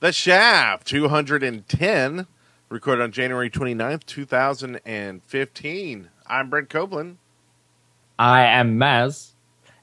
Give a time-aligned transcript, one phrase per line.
[0.00, 2.26] The Shaft 210
[2.70, 6.08] recorded on January 29th, 2015.
[6.26, 7.18] I'm Brent Copeland.
[8.18, 9.32] I am Maz.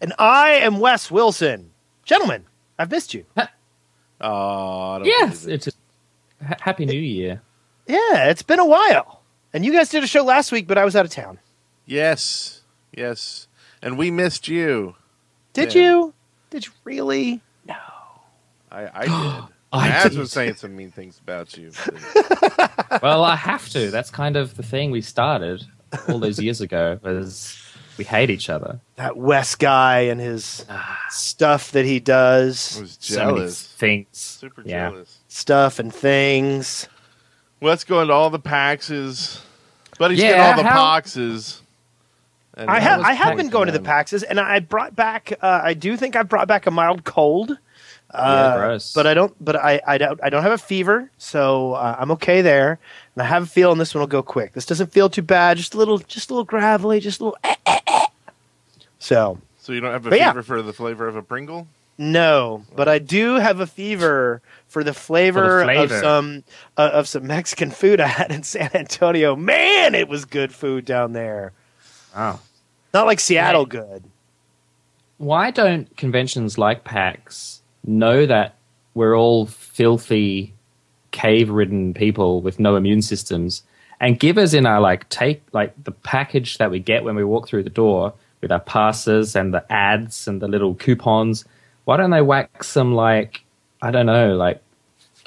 [0.01, 1.69] And I am Wes Wilson.
[2.03, 2.45] Gentlemen,
[2.79, 3.25] I've missed you.
[4.19, 5.71] Oh, yes, it's a,
[6.61, 7.43] Happy New Year.
[7.85, 9.21] Yeah, it's been a while.
[9.53, 11.37] And you guys did a show last week, but I was out of town.
[11.85, 13.47] Yes, yes.
[13.83, 14.95] And we missed you.
[15.53, 15.81] Did yeah.
[15.83, 16.13] you?
[16.49, 17.41] Did you really?
[17.67, 17.75] No.
[18.71, 19.43] I, I did.
[19.71, 21.71] I Maz was saying some mean things about you.
[23.01, 23.91] well, I have to.
[23.91, 25.65] That's kind of the thing we started
[26.07, 26.99] all those years ago.
[27.03, 27.61] Was
[27.97, 28.79] we hate each other?
[28.95, 30.65] That Wes guy and his
[31.09, 32.77] stuff that he does.
[32.77, 33.57] I was jealous.
[33.57, 34.07] So things.
[34.13, 34.89] Super yeah.
[34.89, 35.17] jealous.
[35.27, 36.87] Stuff and things.
[37.61, 39.41] Let's go into all the Paxes.
[39.97, 40.75] But he's yeah, getting all the how...
[40.75, 41.61] boxes.
[42.55, 45.33] I have I have been going to the Paxes, and I brought back.
[45.41, 47.57] Uh, I do think I brought back a mild cold.
[48.11, 49.33] Uh, but I don't.
[49.43, 50.19] But I, I don't.
[50.23, 52.79] I don't have a fever, so uh, I'm okay there.
[53.15, 54.53] And I have a feeling this one will go quick.
[54.53, 55.57] This doesn't feel too bad.
[55.57, 56.99] Just a little, just a little gravelly.
[56.99, 57.37] Just a little.
[57.43, 58.05] Eh, eh, eh.
[58.99, 59.39] So.
[59.59, 60.41] So you don't have a fever yeah.
[60.41, 61.67] for the flavor of a Pringle?
[61.97, 65.95] No, but I do have a fever for the flavor, for the flavor.
[65.95, 66.43] of some
[66.77, 69.35] uh, of some Mexican food I had in San Antonio.
[69.35, 71.53] Man, it was good food down there.
[72.15, 72.39] Wow.
[72.93, 74.03] Not like Seattle good.
[75.17, 77.56] Why don't conventions like PAX
[77.87, 78.55] know that
[78.93, 80.53] we're all filthy,
[81.11, 83.63] cave ridden people with no immune systems
[83.99, 87.23] and give us in our like take like the package that we get when we
[87.23, 91.45] walk through the door with our passes and the ads and the little coupons.
[91.85, 93.43] Why don't they whack some like
[93.81, 94.61] I don't know, like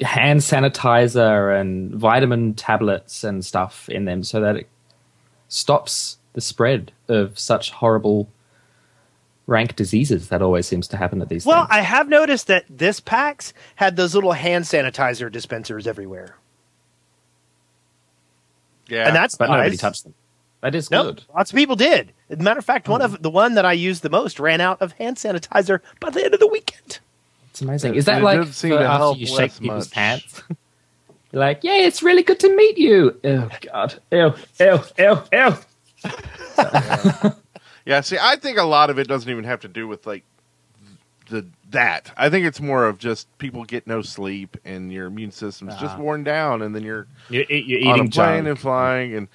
[0.01, 4.67] hand sanitizer and vitamin tablets and stuff in them so that it
[5.47, 8.29] stops the spread of such horrible
[9.51, 11.77] rank diseases that always seems to happen at these well things.
[11.77, 16.37] i have noticed that this pax had those little hand sanitizer dispensers everywhere.
[18.87, 19.07] Yeah.
[19.07, 19.57] And that's but nice.
[19.57, 20.13] nobody touched them.
[20.61, 21.23] That is nope, good.
[21.35, 22.13] lots of people did.
[22.29, 23.05] As a matter of fact one hmm.
[23.05, 26.23] of the one that i used the most ran out of hand sanitizer by the
[26.23, 26.99] end of the weekend.
[27.49, 27.95] It's amazing.
[27.95, 29.95] Is that like for after you shake people's much.
[29.95, 30.43] hands
[31.31, 33.19] You're like yeah it's really good to meet you.
[33.23, 33.99] Oh god.
[34.11, 35.57] Ew ew ew ew
[37.85, 38.01] yeah.
[38.01, 40.23] See, I think a lot of it doesn't even have to do with like
[41.29, 42.11] the that.
[42.17, 45.85] I think it's more of just people get no sleep and your immune system's uh-huh.
[45.85, 49.27] just worn down, and then you're you're, you're on eating a plane and flying, and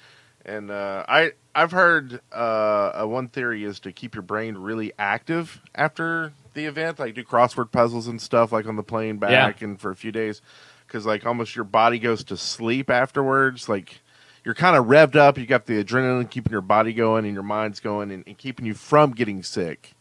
[0.45, 5.61] and uh, I I've heard uh, one theory is to keep your brain really active
[5.73, 9.67] after the event, like do crossword puzzles and stuff, like on the plane back yeah.
[9.67, 10.41] and for a few days,
[10.85, 14.01] because like almost your body goes to sleep afterwards, like
[14.47, 15.37] you're kind of revved up.
[15.37, 18.65] You got the adrenaline keeping your body going and your mind's going and, and keeping
[18.65, 19.91] you from getting sick.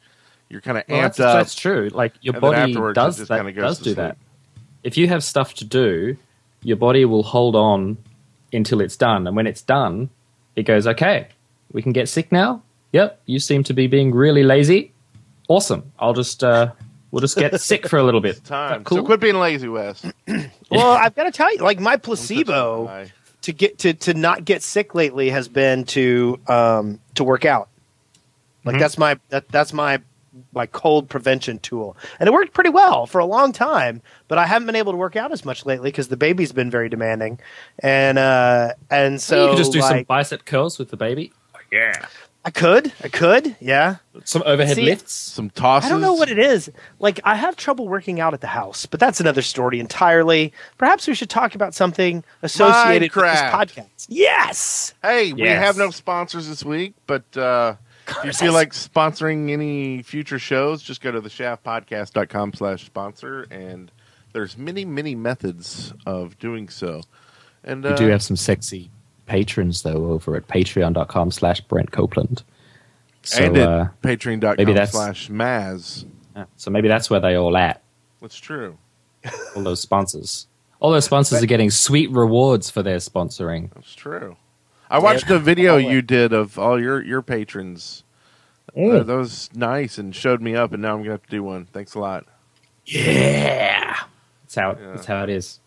[0.48, 1.36] You're kind of well, amped that's, up.
[1.38, 1.90] That's true.
[1.92, 3.54] Like your body does that.
[3.56, 3.96] Does do sleep.
[3.96, 4.16] that.
[4.84, 6.16] If you have stuff to do,
[6.62, 7.96] your body will hold on
[8.52, 10.10] until it's done, and when it's done,
[10.54, 11.26] it goes, "Okay,
[11.72, 14.92] we can get sick now." Yep, you seem to be being really lazy.
[15.48, 15.90] Awesome.
[15.98, 16.70] I'll just uh,
[17.10, 18.36] we'll just get sick for a little bit.
[18.36, 18.84] It's time.
[18.84, 18.98] Cool?
[18.98, 20.06] So quit being lazy, Wes.
[20.70, 23.08] well, I've got to tell you, like my placebo
[23.46, 27.68] to get to to not get sick lately has been to um, to work out.
[28.64, 28.80] Like mm-hmm.
[28.80, 30.00] that's my that, that's my
[30.52, 34.02] my cold prevention tool, and it worked pretty well for a long time.
[34.26, 36.72] But I haven't been able to work out as much lately because the baby's been
[36.72, 37.38] very demanding,
[37.78, 41.32] and uh, and so you could just do like, some bicep curls with the baby.
[41.70, 42.06] yeah,
[42.46, 43.96] I could, I could, yeah.
[44.22, 45.90] Some overhead See, lifts, some tosses.
[45.90, 46.70] I don't know what it is.
[47.00, 50.52] Like I have trouble working out at the house, but that's another story entirely.
[50.78, 53.56] Perhaps we should talk about something associated Minecraft.
[53.56, 54.06] with this podcast.
[54.08, 54.94] Yes.
[55.02, 57.74] Hey, we have no sponsors this week, but uh,
[58.06, 63.42] if you feel like sponsoring any future shows, just go to the shaftpodcast.com slash sponsor,
[63.50, 63.90] and
[64.32, 67.02] there's many, many methods of doing so.
[67.64, 68.92] And uh, we do have some sexy
[69.26, 72.42] patrons though over at patreon.com slash Brent Copeland.
[73.22, 76.04] So, and at uh, patreon.com maybe that's- slash Maz.
[76.34, 77.82] yeah, so maybe that's where they all at.
[78.20, 78.78] That's true.
[79.56, 80.46] All those sponsors.
[80.78, 83.72] All those sponsors are getting sweet rewards for their sponsoring.
[83.74, 84.36] That's true.
[84.88, 88.04] I watched a video you did of all your, your patrons.
[88.76, 91.30] Uh, that was nice and showed me up, and now I'm going to have to
[91.30, 91.66] do one.
[91.66, 92.26] Thanks a lot.
[92.84, 93.96] Yeah,
[94.42, 94.92] that's how yeah.
[94.92, 95.60] that's how it is.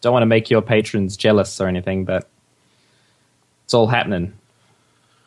[0.00, 2.28] Don't want to make your patrons jealous or anything, but
[3.72, 4.34] it's all happening.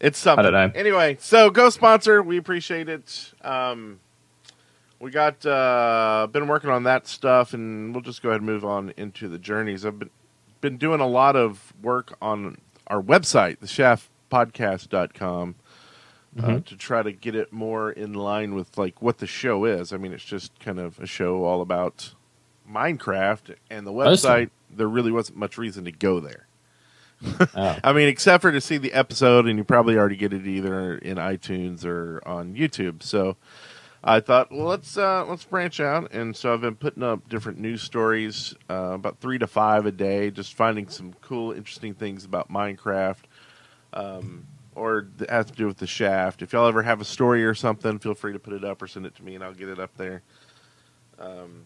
[0.00, 0.44] it's something.
[0.44, 0.80] I don't know.
[0.80, 2.24] Anyway, so go sponsor.
[2.24, 3.34] We appreciate it.
[3.40, 4.00] Um,
[4.98, 8.64] we got uh, been working on that stuff, and we'll just go ahead and move
[8.64, 9.86] on into the journeys.
[9.86, 10.10] I've been
[10.60, 12.58] been doing a lot of work on
[12.88, 15.54] our website, theshaftpodcast.com,
[16.36, 16.58] uh, mm-hmm.
[16.62, 19.92] to try to get it more in line with like what the show is.
[19.92, 22.14] I mean, it's just kind of a show all about
[22.68, 24.50] Minecraft, and the website.
[24.68, 26.47] There really wasn't much reason to go there.
[27.54, 27.78] oh.
[27.82, 30.98] I mean, except for to see the episode, and you probably already get it either
[30.98, 33.02] in iTunes or on YouTube.
[33.02, 33.36] So
[34.02, 37.58] I thought, well, let's uh, let's branch out, and so I've been putting up different
[37.58, 42.24] news stories, uh, about three to five a day, just finding some cool, interesting things
[42.24, 43.24] about Minecraft,
[43.92, 46.42] um, or that has to do with the Shaft.
[46.42, 48.86] If y'all ever have a story or something, feel free to put it up or
[48.86, 50.22] send it to me, and I'll get it up there.
[51.18, 51.64] Um,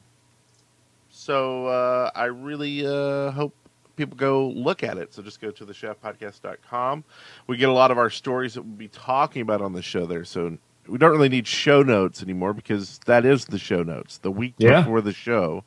[1.11, 3.55] so uh, I really uh, hope
[4.03, 5.15] people go look at it.
[5.15, 7.05] So just go to theshaftpodcast.com.
[7.47, 10.07] We get a lot of our stories that we'll be talking about on the show
[10.07, 10.25] there.
[10.25, 14.31] So we don't really need show notes anymore because that is the show notes the
[14.31, 14.81] week yeah.
[14.81, 15.65] before the show.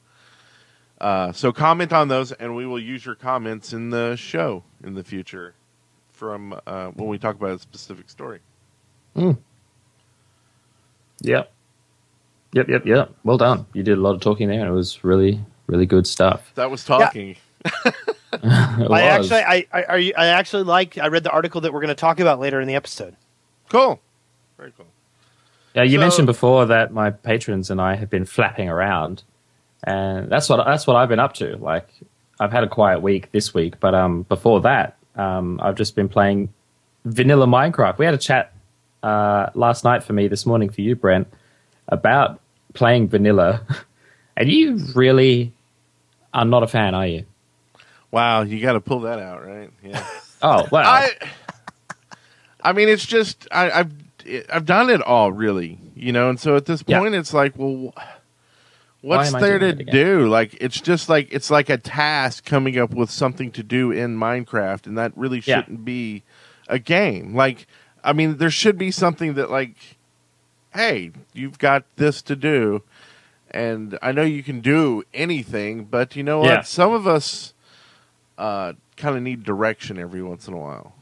[0.99, 4.93] Uh, so comment on those, and we will use your comments in the show in
[4.95, 5.53] the future
[6.11, 8.39] from uh, when we talk about a specific story.
[9.15, 9.37] Mm.
[11.21, 11.51] Yep.
[12.53, 13.13] Yep, yep, yep.
[13.23, 13.65] Well done.
[13.73, 16.51] You did a lot of talking there, and it was really, really good stuff.
[16.55, 17.35] That was talking.
[17.65, 17.91] Yeah.
[18.91, 20.97] I actually, I, I, I actually like.
[20.97, 23.15] I read the article that we're going to talk about later in the episode.
[23.69, 23.99] Cool.
[24.57, 24.87] Very cool.
[25.75, 29.23] Yeah, you so, mentioned before that my patrons and I have been flapping around,
[29.83, 31.57] and that's what that's what I've been up to.
[31.57, 31.89] Like,
[32.39, 36.09] I've had a quiet week this week, but um, before that, um, I've just been
[36.09, 36.53] playing
[37.03, 37.97] vanilla Minecraft.
[37.97, 38.53] We had a chat
[39.03, 41.27] uh, last night for me, this morning for you, Brent,
[41.89, 42.39] about
[42.73, 43.61] playing vanilla,
[44.37, 45.51] and you really
[46.33, 47.25] are not a fan, are you?
[48.15, 49.69] Wow, you got to pull that out, right?
[49.83, 50.07] Yeah.
[50.41, 50.87] oh well.
[50.87, 51.09] I,
[52.61, 53.91] I mean, it's just I, I've
[54.49, 57.19] I've done it all really, you know, and so at this point yeah.
[57.19, 57.93] it's like, well,
[59.01, 60.29] what's there to do?
[60.29, 64.17] Like it's just like it's like a task coming up with something to do in
[64.17, 65.83] Minecraft, and that really shouldn't yeah.
[65.83, 66.23] be
[66.69, 67.35] a game.
[67.35, 67.67] Like,
[68.01, 69.97] I mean, there should be something that like,
[70.73, 72.81] hey, you've got this to do,
[73.51, 76.47] and I know you can do anything, but you know what?
[76.47, 76.61] Yeah.
[76.61, 77.51] Some of us
[78.37, 80.93] uh, kind of need direction every once in a while.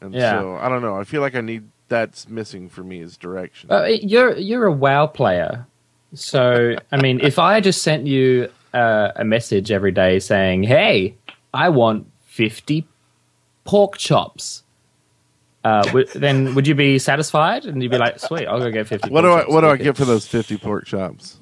[0.00, 0.32] And yeah.
[0.32, 0.96] so I don't know.
[0.96, 3.70] I feel like I need that's missing for me is direction.
[3.70, 5.66] Uh, you're you're a WoW player,
[6.14, 11.16] so I mean, if I just sent you uh, a message every day saying, "Hey,
[11.54, 12.88] I want fifty
[13.64, 14.62] pork chops,"
[15.64, 17.64] uh, w- then would you be satisfied?
[17.64, 19.10] And you'd be like, "Sweet, I'll go get fifty.
[19.10, 21.38] What do I what do I get for those fifty pork chops?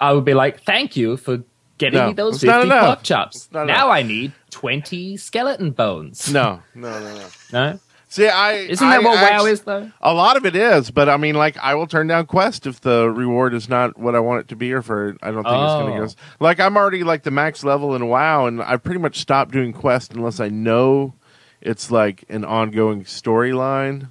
[0.00, 1.42] I would be like, "Thank you for."
[1.78, 3.48] Getting no, me those fifty pork chops.
[3.52, 3.86] Now enough.
[3.86, 6.32] I need twenty skeleton bones.
[6.32, 7.28] No, no, no, no.
[7.52, 7.80] No.
[8.08, 9.90] See, I isn't that I, what WoW is though?
[10.00, 12.80] A lot of it is, but I mean, like, I will turn down quest if
[12.80, 15.54] the reward is not what I want it to be, or for I don't think
[15.54, 15.64] oh.
[15.64, 16.22] it's going to go.
[16.38, 19.72] Like, I'm already like the max level in WoW, and I pretty much stopped doing
[19.72, 21.14] quest unless I know
[21.60, 24.08] it's like an ongoing storyline.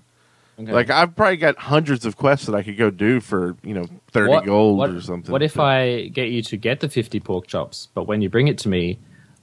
[0.58, 0.72] Okay.
[0.72, 3.88] Like, I've probably got hundreds of quests that I could go do for you know
[4.12, 5.32] thirty what, gold what, or something.
[5.32, 8.48] What if I get you to get the fifty pork chops, but when you bring
[8.48, 8.98] it to me,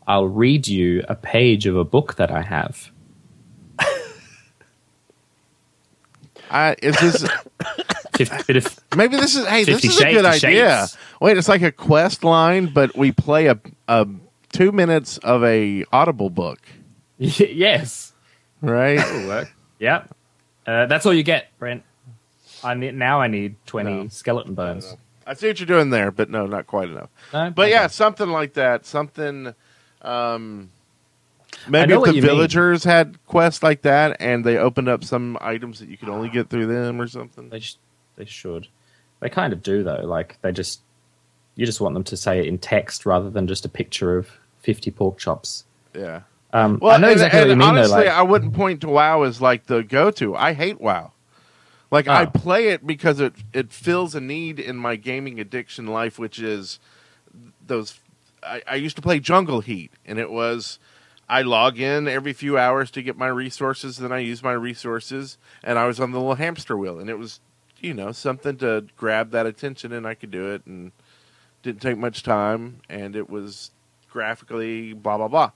[0.07, 2.91] I'll read you a page of a book that I have.
[6.51, 7.29] I, is this
[8.97, 10.87] maybe this is hey this is a good idea.
[11.21, 14.07] Wait, it's like a quest line, but we play a, a
[14.53, 16.59] two minutes of a Audible book.
[17.19, 18.13] yes,
[18.61, 19.47] right.
[19.79, 20.05] Yeah,
[20.67, 21.83] uh, that's all you get, Brent.
[22.65, 24.09] I need, now I need twenty no.
[24.09, 24.97] skeleton bones.
[25.27, 27.11] I see what you're doing there, but no, not quite enough.
[27.33, 27.51] No?
[27.51, 27.73] But okay.
[27.73, 28.87] yeah, something like that.
[28.87, 29.55] Something.
[30.03, 30.71] Um,
[31.69, 32.95] Maybe if the villagers mean.
[32.95, 36.51] had quests like that, and they opened up some items that you could only get
[36.51, 37.49] through them, or something.
[37.51, 37.77] They sh-
[38.17, 38.69] they should.
[39.21, 40.03] They kind of do though.
[40.05, 40.81] Like they just
[41.55, 44.31] you just want them to say it in text rather than just a picture of
[44.61, 45.65] fifty pork chops.
[45.95, 46.23] Yeah.
[46.53, 47.79] Um, well, I know exactly and, and what you mean.
[47.79, 50.37] Honestly, though, like, I wouldn't point to WoW as like the go-to.
[50.37, 51.13] I hate WoW.
[51.91, 52.13] Like oh.
[52.13, 56.39] I play it because it it fills a need in my gaming addiction life, which
[56.39, 56.79] is
[57.67, 58.01] those.
[58.43, 60.79] I, I used to play Jungle Heat, and it was
[61.29, 65.39] I log in every few hours to get my resources, then I use my resources,
[65.63, 67.41] and I was on the little hamster wheel, and it was,
[67.81, 70.93] you know, something to grab that attention, and I could do it, and
[71.63, 73.71] didn't take much time, and it was
[74.11, 75.51] graphically blah blah blah.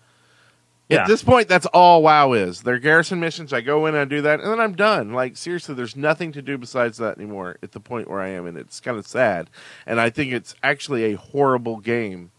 [0.89, 1.03] Yeah.
[1.03, 2.63] At this point, that's all WoW is.
[2.63, 3.53] They're garrison missions.
[3.53, 5.13] I go in and I do that, and then I'm done.
[5.13, 7.57] Like seriously, there's nothing to do besides that anymore.
[7.63, 9.51] At the point where I am, and it's kind of sad.
[9.85, 12.31] And I think it's actually a horrible game.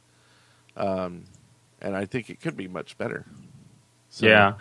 [0.78, 1.26] Um,
[1.82, 3.26] and I think it could be much better.
[4.10, 4.26] So.
[4.26, 4.54] Yeah,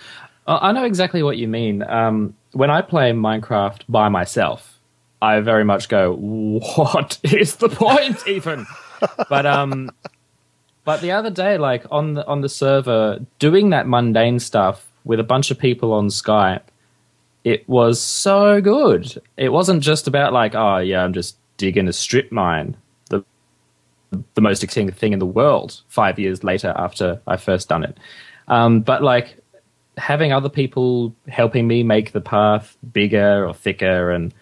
[0.47, 1.83] I know exactly what you mean.
[1.83, 4.81] Um, when I play Minecraft by myself,
[5.23, 8.67] I very much go, "What is the point, even?"
[9.29, 9.91] but um,
[10.87, 15.19] but the other day, like on the on the server, doing that mundane stuff with
[15.19, 16.63] a bunch of people on Skype,
[17.43, 19.21] it was so good.
[19.37, 22.77] It wasn't just about like, oh yeah, I'm just digging a strip mine,
[23.11, 23.25] the
[24.35, 25.83] the most exciting thing in the world.
[25.89, 27.99] Five years later, after I first done it,
[28.47, 29.43] um, but like
[29.97, 34.33] having other people helping me make the path bigger or thicker and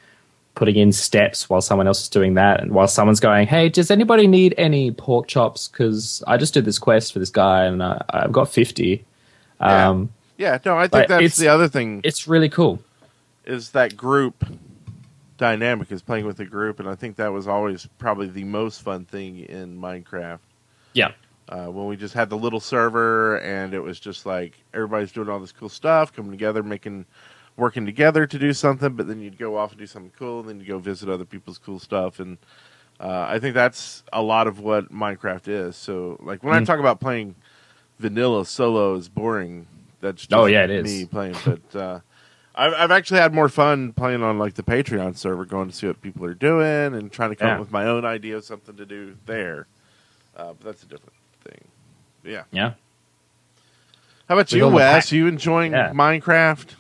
[0.54, 3.90] putting in steps while someone else is doing that, and while someone's going, "Hey, does
[3.90, 5.68] anybody need any pork chops?
[5.68, 9.04] Because I just did this quest for this guy, and I, have got 50.
[9.61, 9.88] Yeah.
[9.88, 12.00] Um, yeah, no, I think that's the other thing.
[12.04, 12.80] It's really cool.
[13.44, 14.44] Is that group
[15.37, 18.82] dynamic is playing with a group, and I think that was always probably the most
[18.82, 20.40] fun thing in Minecraft.
[20.92, 21.12] Yeah.
[21.49, 25.28] Uh, when we just had the little server, and it was just like everybody's doing
[25.28, 27.04] all this cool stuff, coming together, making
[27.56, 30.49] working together to do something, but then you'd go off and do something cool, and
[30.49, 32.38] then you go visit other people's cool stuff, and
[33.00, 35.76] uh, I think that's a lot of what Minecraft is.
[35.76, 36.62] So, like when mm-hmm.
[36.62, 37.34] I talk about playing
[37.99, 39.66] vanilla solo is boring,
[40.00, 41.37] that's just oh yeah, it is me playing.
[41.44, 42.00] But uh,
[42.54, 45.87] I've, I've actually had more fun playing on like the Patreon server, going to see
[45.87, 47.54] what people are doing and trying to come yeah.
[47.54, 49.66] up with my own idea of something to do there.
[50.37, 51.64] Uh, but that's a different thing.
[52.25, 52.44] Yeah.
[52.50, 52.75] Yeah.
[54.28, 55.12] How about we you, Wes?
[55.12, 55.92] Are you enjoying yeah.
[55.92, 56.75] Minecraft?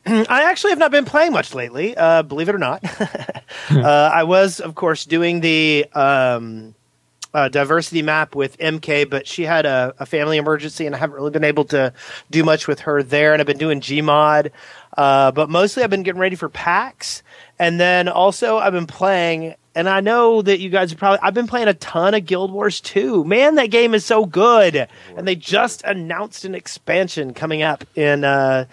[0.06, 2.84] I actually have not been playing much lately, uh, believe it or not.
[3.70, 6.74] uh, I was, of course, doing the um,
[7.34, 11.16] uh, diversity map with MK, but she had a, a, family emergency, and I haven't
[11.16, 11.92] really been able to
[12.30, 13.32] do much with her there.
[13.32, 14.50] And I've been doing Gmod,
[14.96, 17.22] uh, but mostly I've been getting ready for PAX,
[17.58, 19.54] and then also I've been playing.
[19.74, 21.20] And I know that you guys are probably.
[21.22, 23.24] I've been playing a ton of Guild Wars 2.
[23.24, 24.86] Man, that game is so good.
[25.16, 28.66] And they just announced an expansion coming up in uh,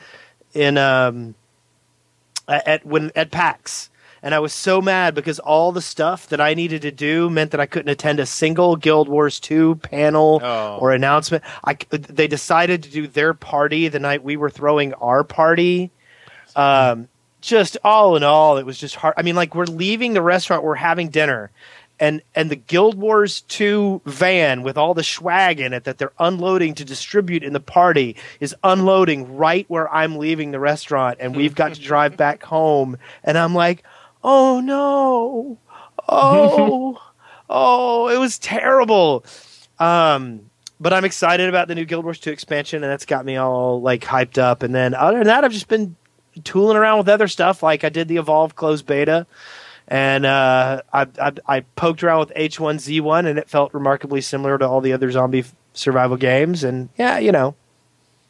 [0.53, 1.35] in um,
[2.47, 3.89] at when at PAX,
[4.21, 7.51] and I was so mad because all the stuff that I needed to do meant
[7.51, 10.77] that I couldn't attend a single Guild Wars two panel oh.
[10.79, 11.43] or announcement.
[11.63, 15.91] I they decided to do their party the night we were throwing our party.
[16.55, 17.07] Um,
[17.41, 19.13] just all in all, it was just hard.
[19.17, 21.51] I mean, like we're leaving the restaurant, we're having dinner,
[21.99, 26.13] and and the Guild Wars 2 van with all the swag in it that they're
[26.19, 31.35] unloading to distribute in the party is unloading right where I'm leaving the restaurant and
[31.35, 33.83] we've got to drive back home and I'm like,
[34.23, 35.57] "Oh no.
[36.07, 37.01] Oh.
[37.49, 39.25] oh, it was terrible."
[39.79, 40.41] Um
[40.81, 43.81] but I'm excited about the new Guild Wars 2 expansion and that's got me all
[43.81, 45.95] like hyped up and then other than that I've just been
[46.43, 49.25] tooling around with other stuff like I did the Evolve closed beta
[49.89, 54.67] and uh, I, I, I poked around with H1Z1, and it felt remarkably similar to
[54.67, 55.43] all the other zombie
[55.73, 56.63] survival games.
[56.63, 57.55] And yeah, you know,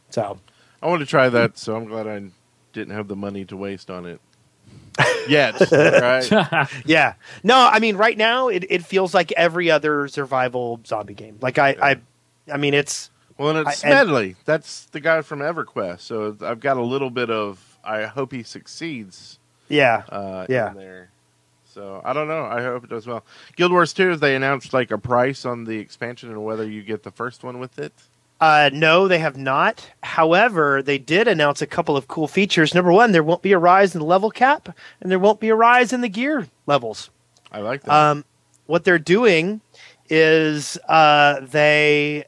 [0.09, 0.39] so
[0.81, 1.57] I want to try that.
[1.57, 2.23] So I'm glad I
[2.71, 4.21] didn't have the money to waste on it.
[5.29, 6.67] Yet, right?
[6.85, 7.13] yeah.
[7.43, 11.37] No, I mean, right now it, it feels like every other survival zombie game.
[11.41, 11.85] Like I, yeah.
[11.85, 11.95] I,
[12.53, 14.27] I mean, it's well, and it's I, Smedley.
[14.27, 15.99] And, That's the guy from EverQuest.
[15.99, 17.65] So I've got a little bit of.
[17.83, 19.39] I hope he succeeds.
[19.67, 20.03] Yeah.
[20.09, 20.73] Uh, yeah.
[20.73, 21.11] there.
[21.79, 22.43] So I don't know.
[22.43, 23.23] I hope it does well.
[23.55, 27.03] Guild Wars 2, they announced like a price on the expansion and whether you get
[27.03, 27.93] the first one with it?
[28.41, 29.89] Uh, no, they have not.
[30.03, 32.75] However, they did announce a couple of cool features.
[32.75, 35.47] Number one, there won't be a rise in the level cap, and there won't be
[35.47, 37.11] a rise in the gear levels.
[37.49, 37.93] I like that.
[37.93, 38.25] Um,
[38.65, 39.61] what they're doing
[40.09, 42.25] is uh, they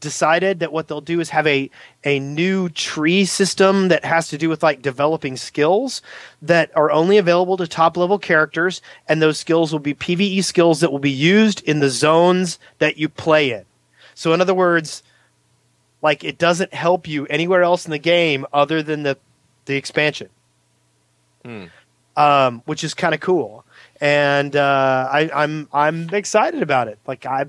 [0.00, 1.70] decided that what they'll do is have a
[2.08, 6.00] a new tree system that has to do with like developing skills
[6.40, 10.80] that are only available to top level characters and those skills will be PvE skills
[10.80, 13.66] that will be used in the zones that you play in.
[14.14, 15.02] So in other words,
[16.00, 19.18] like it doesn't help you anywhere else in the game other than the
[19.66, 20.30] the expansion.
[21.44, 21.64] Hmm.
[22.16, 23.64] Um, which is kind of cool.
[24.00, 26.98] And uh, I, I'm I'm excited about it.
[27.06, 27.46] Like I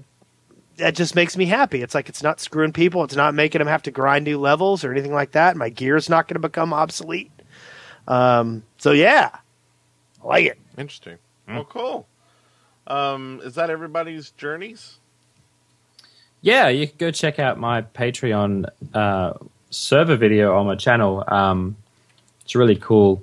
[0.80, 1.82] that just makes me happy.
[1.82, 3.04] It's like it's not screwing people.
[3.04, 5.56] It's not making them have to grind new levels or anything like that.
[5.56, 7.32] My gear is not going to become obsolete.
[8.08, 9.30] Um, so yeah,
[10.24, 10.60] I like it.
[10.78, 11.18] Interesting.
[11.48, 11.56] Mm.
[11.56, 12.08] Well, cool.
[12.88, 14.98] Um, is that everybody's journeys?
[16.42, 19.34] Yeah, you can go check out my Patreon uh,
[19.70, 21.24] server video on my channel.
[21.28, 21.76] Um,
[22.42, 23.22] it's really cool.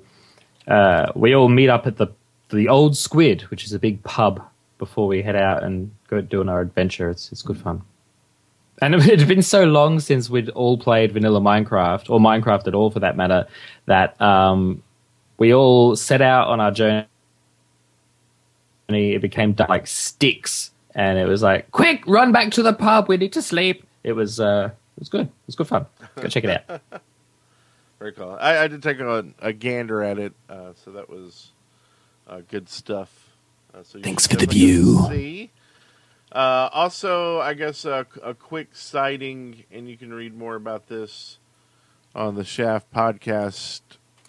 [0.67, 2.07] Uh, we all meet up at the
[2.49, 4.41] the Old Squid, which is a big pub
[4.77, 7.09] before we head out and go doing our adventure.
[7.09, 7.81] It's it's good fun.
[8.81, 12.75] and it had been so long since we'd all played vanilla Minecraft or Minecraft at
[12.75, 13.47] all, for that matter,
[13.85, 14.83] that um,
[15.37, 17.07] we all set out on our journey.
[18.89, 23.09] It became like sticks, and it was like, "Quick, run back to the pub.
[23.09, 25.25] We need to sleep." It was uh, it was good.
[25.25, 25.85] It was good fun.
[26.15, 26.81] Go check it out.
[27.99, 28.37] Very cool.
[28.39, 31.49] I, I did take a, a, gander at it, uh, so that was
[32.27, 33.26] uh, good stuff.
[33.77, 35.05] Uh, so Thanks for the view.
[35.09, 35.51] See.
[36.31, 41.37] Uh, also, I guess a, a quick sighting, and you can read more about this
[42.15, 43.81] on the Shaft Podcast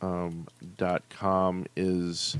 [0.02, 2.36] um, dot com is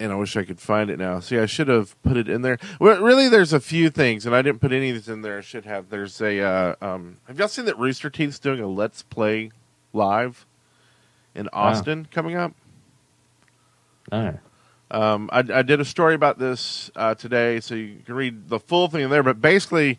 [0.00, 1.20] and I wish I could find it now.
[1.20, 2.58] See, I should have put it in there.
[2.80, 5.38] Well, really, there's a few things, and I didn't put any of these in there.
[5.38, 5.90] I should have.
[5.90, 6.40] There's a.
[6.40, 9.52] Uh, um, have y'all seen that Rooster Teeth's doing a Let's Play
[9.92, 10.44] live
[11.36, 12.08] in Austin wow.
[12.10, 12.52] coming up?
[14.10, 14.38] No.
[14.92, 18.60] Um, I, I, did a story about this uh, today, so you can read the
[18.60, 19.22] full thing there.
[19.22, 19.98] But basically,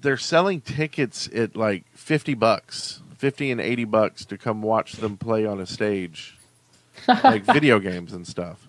[0.00, 5.16] they're selling tickets at like fifty bucks, fifty and eighty bucks to come watch them
[5.16, 6.38] play on a stage,
[7.08, 8.68] like video games and stuff.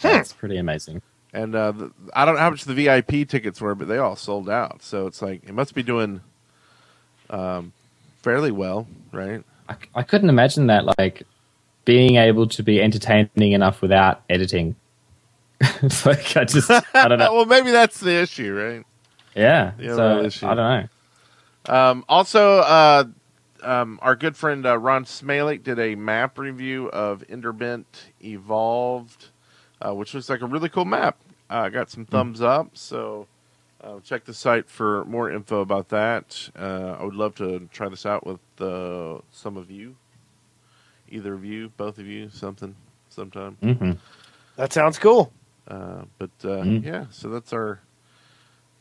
[0.00, 1.02] That's pretty amazing.
[1.32, 4.16] And uh, the, I don't know how much the VIP tickets were, but they all
[4.16, 4.82] sold out.
[4.82, 6.20] So it's like it must be doing
[7.30, 7.72] um,
[8.22, 9.44] fairly well, right?
[9.68, 11.22] I, I couldn't imagine that, like
[11.84, 14.74] being able to be entertaining enough without editing.
[15.82, 17.32] it's like I just I don't know.
[17.34, 18.84] well, maybe that's the issue, right?
[19.34, 19.72] Yeah.
[19.78, 20.88] so I don't know.
[21.68, 23.04] Um, also, uh,
[23.62, 27.84] um, our good friend uh, Ron Smalik did a map review of Enderbent
[28.22, 29.28] Evolved
[29.80, 31.16] uh, which looks like a really cool map.
[31.48, 32.10] I uh, got some hmm.
[32.10, 33.26] thumbs up, so
[33.82, 36.50] uh, check the site for more info about that.
[36.58, 39.96] Uh, I would love to try this out with uh, some of you,
[41.08, 42.74] either of you, both of you, something,
[43.08, 43.56] sometime.
[43.62, 43.92] Mm-hmm.
[44.56, 45.32] That sounds cool.
[45.68, 46.84] Uh, but mm.
[46.84, 47.80] yeah, so that's our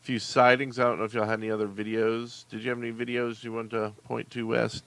[0.02, 0.80] few sightings.
[0.80, 2.46] I don't know if y'all had any other videos.
[2.50, 4.84] Did you have any videos you want to point to, Wes?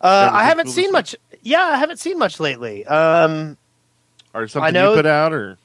[0.00, 1.14] I haven't cool seen much.
[1.42, 2.84] Yeah, I haven't seen much lately.
[2.84, 3.56] Um,
[4.34, 5.56] or something I know, you put out, or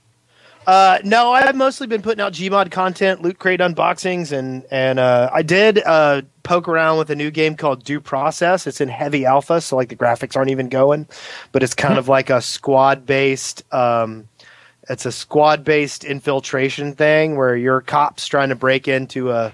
[0.70, 5.29] uh, no, I've mostly been putting out Gmod content, loot crate unboxings, and and uh,
[5.34, 8.68] I did uh, poke around with a new game called Due Process.
[8.68, 11.07] It's in heavy alpha, so like the graphics aren't even going,
[11.51, 13.64] but it's kind of like a squad based.
[13.74, 14.28] Um,
[14.90, 19.54] it's a squad based infiltration thing where you're cops trying to break into a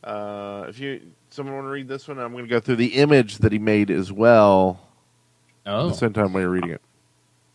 [0.02, 2.94] Uh, if you someone want to read this one, I'm going to go through the
[2.94, 4.80] image that he made as well.
[5.64, 6.82] Oh, at the same time while you're reading it.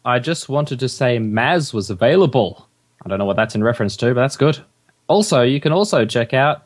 [0.05, 2.69] I just wanted to say Maz was available.
[3.03, 4.59] I don't know what that's in reference to, but that's good.
[5.07, 6.63] Also, you can also check out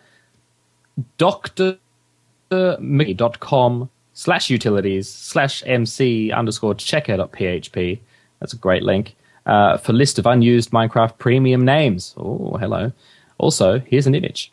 [1.18, 8.00] drmickey.com slash utilities slash mc underscore checker.php.
[8.40, 12.14] That's a great link uh, for list of unused Minecraft premium names.
[12.18, 12.92] Oh, hello.
[13.41, 14.51] Also, here's an image.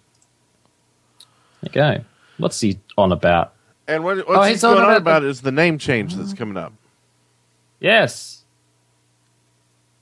[1.62, 2.04] There you go.
[2.38, 3.52] What's he on about?
[3.86, 5.28] And what, what's oh, he going on about, the...
[5.28, 6.72] is the name change that's coming up.
[7.80, 8.42] Yes.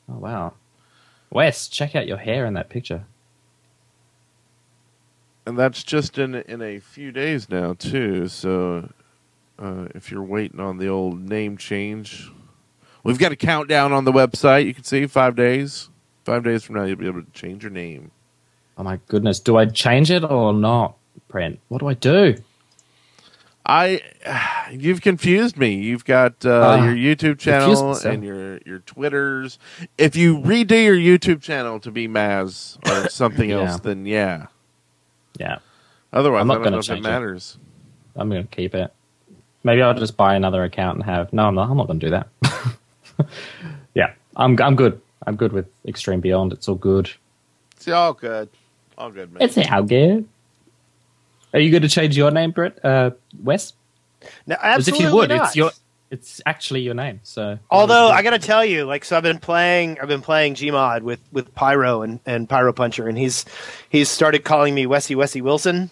[0.08, 0.54] Oh, wow.
[1.30, 3.04] Wes, check out your hair in that picture
[5.46, 8.28] and that's just in in a few days now too.
[8.28, 8.92] So
[9.58, 12.30] uh, if you're waiting on the old name change,
[13.04, 14.66] we've got a countdown on the website.
[14.66, 15.88] You can see five days.
[16.24, 18.10] Five days from now, you'll be able to change your name.
[18.78, 19.40] Oh my goodness!
[19.40, 20.96] Do I change it or not,
[21.28, 21.60] Brent?
[21.68, 22.36] What do I do?
[23.68, 24.00] I,
[24.70, 25.74] you've confused me.
[25.74, 29.58] You've got uh, uh, your YouTube channel and your your Twitters.
[29.98, 33.56] If you redo your YouTube channel to be Maz or something yeah.
[33.56, 34.46] else, then yeah.
[35.38, 35.58] Yeah.
[36.12, 37.58] Otherwise, I'm not going to change it matters.
[38.14, 38.20] It.
[38.20, 38.92] I'm going to keep it.
[39.64, 41.32] Maybe I'll just buy another account and have.
[41.32, 41.68] No, I'm not.
[41.68, 43.28] I'm not going to do that.
[43.94, 44.56] yeah, I'm.
[44.60, 45.00] I'm good.
[45.26, 46.52] I'm good with Extreme Beyond.
[46.52, 47.10] It's all good.
[47.72, 48.48] It's all good.
[48.98, 49.42] All good, man.
[49.42, 50.26] It's all good.
[51.52, 52.84] Are you going to change your name, Brett?
[52.84, 53.10] Uh,
[53.42, 53.72] Wes?
[54.46, 55.46] No, absolutely if you would, not.
[55.46, 55.70] It's your
[56.10, 57.20] it's actually your name.
[57.22, 60.54] So although I got to tell you, like, so I've been playing, I've been playing
[60.54, 63.44] Gmod with with Pyro and and Pyro Puncher, and he's
[63.88, 65.90] he's started calling me Wessie Wessie Wilson,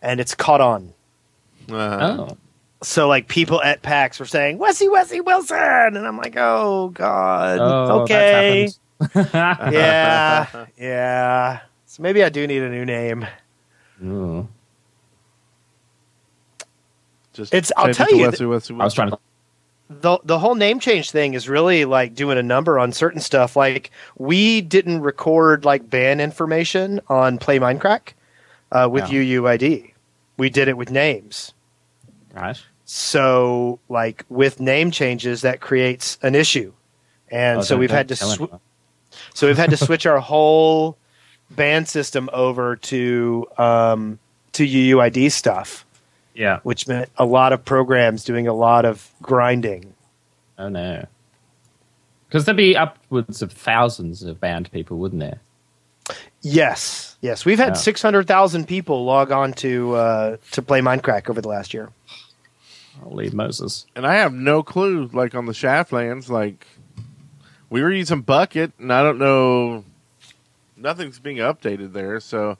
[0.00, 0.92] and it's caught on.
[1.70, 2.26] Uh-huh.
[2.30, 2.36] Oh.
[2.82, 7.58] So like people at PAX were saying Wessie Wessie Wilson, and I'm like, oh god,
[7.60, 8.68] oh, okay,
[9.14, 11.60] yeah, yeah.
[11.92, 13.26] So maybe I do need a new name.
[14.02, 14.48] Ooh.
[17.34, 17.70] Just it's.
[17.76, 18.22] I'll tell you.
[18.22, 19.18] Wesley, Wesley, I was trying to.
[19.90, 23.56] The the whole name change thing is really like doing a number on certain stuff.
[23.56, 28.14] Like we didn't record like ban information on Play Minecraft
[28.70, 29.18] uh, with no.
[29.18, 29.92] UUID.
[30.38, 31.52] We did it with names.
[32.32, 32.58] Right.
[32.86, 36.72] So like with name changes, that creates an issue,
[37.28, 38.16] and oh, so we've had to.
[38.16, 38.48] Sw-
[39.34, 40.96] so we've had to switch our whole
[41.56, 44.18] ban system over to um,
[44.52, 45.84] to UUID stuff.
[46.34, 46.60] Yeah.
[46.62, 49.94] Which meant a lot of programs doing a lot of grinding.
[50.58, 51.06] Oh no.
[52.28, 55.40] Because there'd be upwards of thousands of banned people, wouldn't there?
[56.40, 57.44] Yes, yes.
[57.44, 57.74] We've had yeah.
[57.74, 61.90] six hundred thousand people log on to uh, to play Minecraft over the last year.
[63.02, 63.86] Holy Moses!
[63.94, 65.08] And I have no clue.
[65.12, 66.66] Like on the Shaftlands, like
[67.70, 69.84] we were using Bukkit, and I don't know.
[70.82, 72.58] Nothing's being updated there, so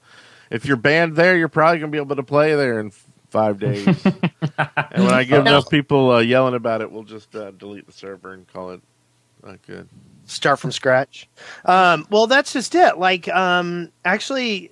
[0.51, 2.93] if you're banned there, you're probably gonna be able to play there in
[3.31, 3.87] five days.
[4.05, 7.93] and when I get enough people uh, yelling about it, we'll just uh, delete the
[7.93, 8.81] server and call it
[9.43, 9.89] not good.
[10.27, 11.29] Start from scratch.
[11.65, 12.99] Um, well, that's just it.
[12.99, 14.71] Like, um, actually,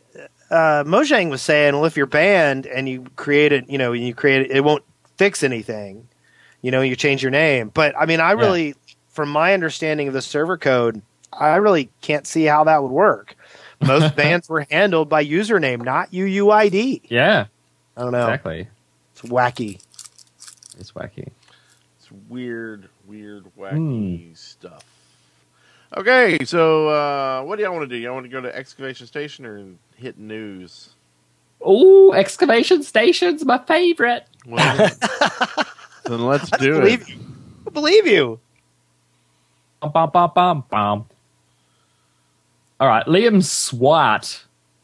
[0.51, 4.15] uh, Mojang was saying, well, if you're banned and you create it, you know, you
[4.15, 4.85] create it, it won't
[5.17, 6.07] fix anything.
[6.63, 7.71] You know, you change your name.
[7.73, 8.75] But I mean, I really, yeah.
[9.09, 13.37] from my understanding of the server code, I really can't see how that would work.
[13.81, 17.03] Most bans were handled by username, not UUID.
[17.09, 17.47] Yeah.
[17.97, 18.27] I don't know.
[18.27, 18.69] Exactly.
[19.13, 19.83] It's wacky.
[20.79, 21.29] It's wacky.
[21.99, 24.35] It's weird, weird, wacky hmm.
[24.35, 24.85] stuff.
[25.97, 28.01] Okay, so uh, what do y'all want to do?
[28.01, 29.67] Y'all want to go to excavation station or
[29.97, 30.91] hit news?
[31.61, 34.25] Oh, excavation station's my favorite.
[34.47, 34.91] Well,
[36.05, 37.09] then let's do I it.
[37.09, 37.17] You.
[37.67, 38.39] I believe you.
[39.81, 41.07] Bum, bum, bum, bum,
[42.81, 44.43] All right, Liam Swat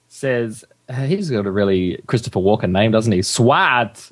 [0.09, 0.67] says
[1.07, 3.23] he's got a really Christopher Walken name, doesn't he?
[3.23, 4.11] Swat.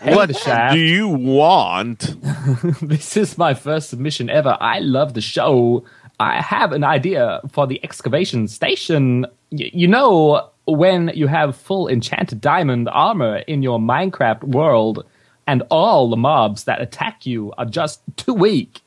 [0.00, 0.30] Hey, what
[0.72, 2.16] do you want?
[2.82, 4.56] this is my first submission ever.
[4.60, 5.84] I love the show.
[6.20, 9.26] I have an idea for the excavation station.
[9.50, 15.04] Y- you know, when you have full enchanted diamond armor in your Minecraft world
[15.48, 18.80] and all the mobs that attack you are just too weak,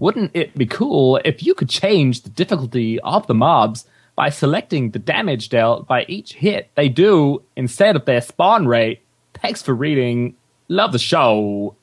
[0.00, 3.84] wouldn't it be cool if you could change the difficulty of the mobs
[4.16, 9.02] by selecting the damage dealt by each hit they do instead of their spawn rate.
[9.34, 10.34] Thanks for reading.
[10.68, 11.76] Love the show.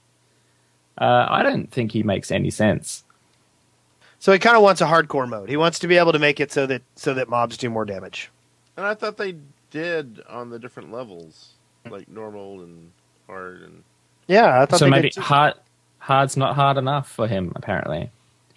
[0.99, 3.03] Uh, I don't think he makes any sense.
[4.19, 5.47] So he kind of wants a hardcore mode.
[5.47, 7.85] He wants to be able to make it so that so that mobs do more
[7.85, 8.31] damage.
[8.75, 9.35] And I thought they
[9.69, 11.53] did on the different levels,
[11.89, 12.91] like normal and
[13.27, 13.83] hard and.
[14.27, 14.89] Yeah, I thought so.
[14.89, 15.53] maybe hard.
[16.07, 18.11] Hard's not hard enough for him, apparently.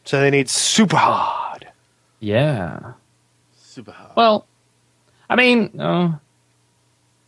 [0.05, 1.69] So they need super hard.
[2.19, 2.95] Yeah
[3.71, 4.13] super hard.
[4.17, 4.47] Well,
[5.29, 6.19] I mean, uh,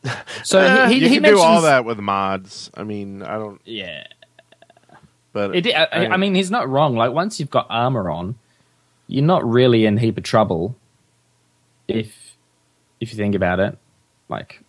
[0.42, 2.70] so uh, he, he, you he can mentions, do all that with mods.
[2.74, 3.60] I mean, I don't.
[3.64, 4.04] Yeah,
[5.32, 6.96] but it, I, I, I, mean, he's not wrong.
[6.96, 8.34] Like once you've got armor on,
[9.06, 10.76] you're not really in heap of trouble.
[11.88, 12.36] If
[13.00, 13.78] if you think about it,
[14.28, 14.60] like.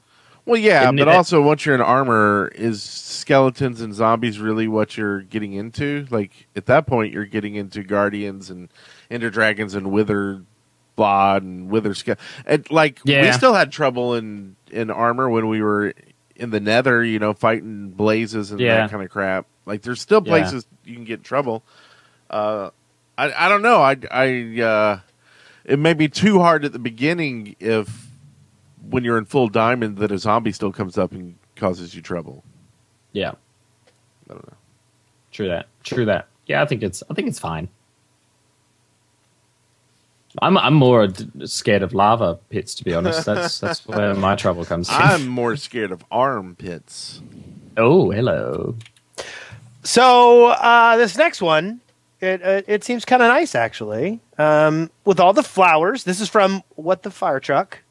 [0.46, 5.22] Well, yeah, but also once you're in armor, is skeletons and zombies really what you're
[5.22, 6.06] getting into?
[6.10, 8.68] Like at that point, you're getting into guardians and
[9.10, 10.44] ender dragons and wither
[10.96, 12.18] Bod and Wither Sky.
[12.46, 13.22] And like yeah.
[13.22, 15.94] we still had trouble in in armor when we were
[16.36, 18.78] in the Nether, you know, fighting blazes and yeah.
[18.78, 19.46] that kind of crap.
[19.66, 20.90] Like there's still places yeah.
[20.90, 21.64] you can get in trouble.
[22.30, 22.72] Uh,
[23.18, 23.82] I I don't know.
[23.82, 25.00] I I uh,
[25.66, 28.10] it may be too hard at the beginning if
[28.90, 32.44] when you're in full diamond that a zombie still comes up and causes you trouble.
[33.12, 33.32] Yeah.
[34.30, 34.58] I don't know.
[35.32, 35.68] True that.
[35.84, 36.28] True that.
[36.46, 37.70] Yeah, I think it's I think it's fine.
[40.42, 41.08] I'm I'm more
[41.46, 43.26] scared of lava pits, to be honest.
[43.26, 45.02] That's that's where my trouble comes from.
[45.02, 47.22] I'm more scared of armpits.
[47.78, 48.76] Oh, hello.
[49.84, 51.82] So uh, this next one,
[52.20, 54.22] it uh, it seems kind of nice actually.
[54.38, 57.83] Um, with all the flowers, this is from what the fire truck.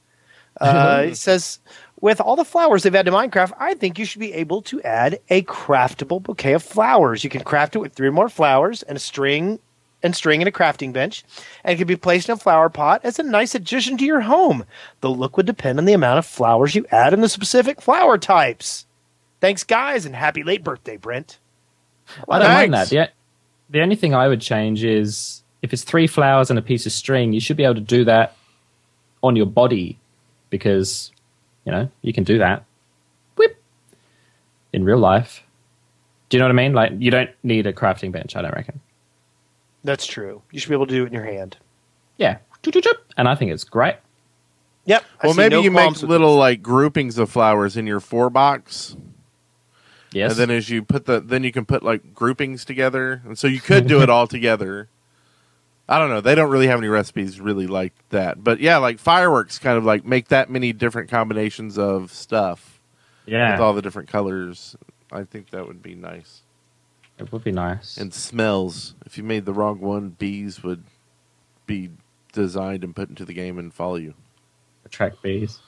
[0.63, 1.59] Uh, it says,
[2.01, 4.83] with all the flowers they've added to Minecraft, I think you should be able to
[4.83, 7.25] add a craftable bouquet of flowers.
[7.25, 9.61] You can craft it with three more flowers and a string
[10.03, 11.23] and string in a crafting bench
[11.63, 14.21] and it can be placed in a flower pot as a nice addition to your
[14.23, 14.65] home.
[15.01, 18.19] The look would depend on the amount of flowers you add and the specific flower
[18.19, 18.87] types.
[19.41, 21.39] Thanks, guys, and happy late birthday, Brent.
[22.29, 22.89] I don't mind that.
[22.89, 23.11] The,
[23.71, 26.93] the only thing I would change is if it's three flowers and a piece of
[26.93, 28.37] string, you should be able to do that
[29.23, 29.99] on your body
[30.53, 31.11] because,
[31.65, 32.65] you know, you can do that.
[33.37, 33.57] Whip.
[34.75, 35.43] In real life.
[36.29, 36.75] Do you know what I mean?
[36.75, 38.81] Like, you don't need a crafting bench, I don't reckon.
[39.83, 40.43] That's true.
[40.53, 41.57] You should be able to do it in your hand.
[42.19, 42.39] Yeah.
[43.17, 43.97] And I think it's great.
[44.85, 45.05] Yep.
[45.25, 48.95] Well, maybe no you make little like groupings of flowers in your four box.
[50.13, 50.33] Yes.
[50.33, 53.47] And then as you put the, then you can put like groupings together, and so
[53.47, 54.89] you could do it all together.
[55.93, 56.23] I don't know.
[56.23, 59.85] They don't really have any recipes really like that, but yeah, like fireworks, kind of
[59.85, 62.81] like make that many different combinations of stuff.
[63.27, 63.53] Yeah.
[63.53, 64.75] With all the different colors,
[65.13, 66.41] I think that would be nice.
[67.19, 67.99] It would be nice.
[67.99, 68.95] And smells.
[69.05, 70.85] If you made the wrong one, bees would
[71.67, 71.91] be
[72.33, 74.15] designed and put into the game and follow you.
[74.87, 75.61] Attract bees.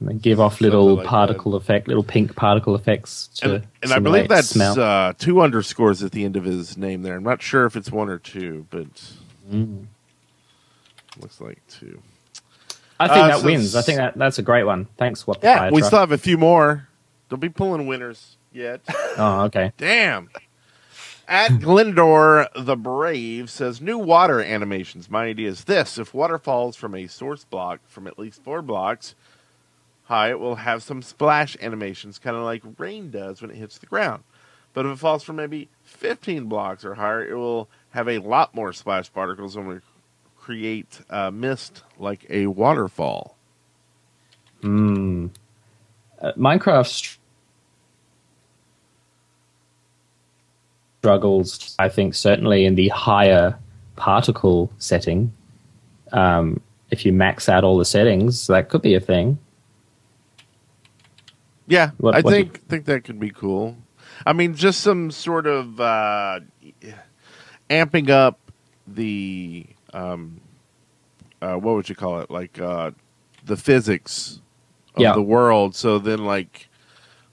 [0.00, 1.58] And then give off little like particle that.
[1.58, 6.12] effect, little pink particle effects to and, and I believe that's uh, two underscores at
[6.12, 7.16] the end of his name there.
[7.16, 8.86] I'm not sure if it's one or two, but
[9.50, 9.86] mm.
[11.20, 12.00] looks like two.
[13.00, 13.74] I think uh, that so wins.
[13.74, 14.86] I think that that's a great one.
[14.96, 15.40] Thanks, what?
[15.42, 16.88] Yeah, we still have a few more.
[17.28, 18.80] Don't be pulling winners yet.
[19.16, 19.72] oh, okay.
[19.76, 20.30] Damn.
[21.26, 25.10] At Glendor the Brave says new water animations.
[25.10, 28.62] My idea is this: if water falls from a source block from at least four
[28.62, 29.14] blocks
[30.08, 33.76] high, it will have some splash animations, kind of like rain does when it hits
[33.78, 34.24] the ground.
[34.72, 38.54] But if it falls from maybe 15 blocks or higher, it will have a lot
[38.54, 39.80] more splash particles and will
[40.38, 43.36] create uh, mist like a waterfall.
[44.62, 45.26] Hmm.
[46.20, 47.18] Uh, Minecraft
[51.00, 53.58] struggles, I think, certainly in the higher
[53.96, 55.32] particle setting.
[56.12, 59.38] Um, if you max out all the settings, that could be a thing.
[61.68, 62.62] Yeah, what, I what think you...
[62.68, 63.76] think that could be cool.
[64.26, 66.40] I mean, just some sort of uh,
[67.70, 68.40] amping up
[68.86, 70.40] the um,
[71.40, 72.30] uh, what would you call it?
[72.30, 72.92] Like uh,
[73.44, 74.40] the physics
[74.94, 75.12] of yeah.
[75.12, 75.74] the world.
[75.74, 76.68] So then, like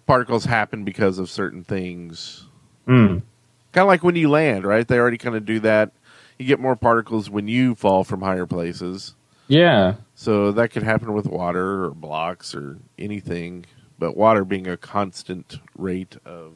[0.05, 2.45] particles happen because of certain things.
[2.87, 3.23] Mm.
[3.71, 4.87] Kind of like when you land, right?
[4.87, 5.91] They already kind of do that.
[6.37, 9.15] You get more particles when you fall from higher places.
[9.47, 9.95] Yeah.
[10.15, 13.65] So that could happen with water or blocks or anything
[13.99, 16.53] but water being a constant rate of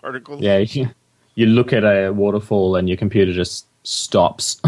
[0.00, 0.40] particles.
[0.40, 0.58] Yeah,
[1.34, 4.60] you, look at a waterfall and your computer just stops.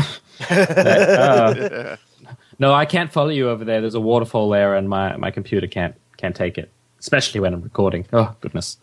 [0.51, 1.97] uh,
[2.59, 3.81] no, I can't follow you over there.
[3.81, 7.63] There's a waterfall there, and my, my computer can't can't take it, especially when I'm
[7.63, 8.07] recording.
[8.13, 8.79] Oh goodness.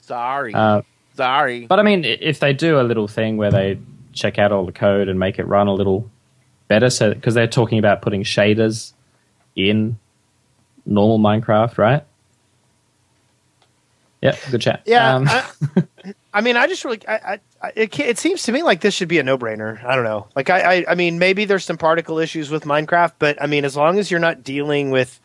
[0.00, 0.54] Sorry.
[0.54, 0.82] Uh,
[1.16, 1.66] Sorry.
[1.66, 3.78] But I mean, if they do a little thing where they
[4.12, 6.10] check out all the code and make it run a little
[6.68, 8.92] better, so because they're talking about putting shaders
[9.56, 9.98] in
[10.86, 12.04] normal Minecraft, right?
[14.22, 14.82] Yeah, good chat.
[14.86, 15.44] Yeah, um, I,
[16.32, 19.08] I, mean, I just really, I, I, it, it seems to me like this should
[19.08, 19.84] be a no-brainer.
[19.84, 20.26] I don't know.
[20.34, 23.64] Like, I, I, I mean, maybe there's some particle issues with Minecraft, but I mean,
[23.64, 25.20] as long as you're not dealing with,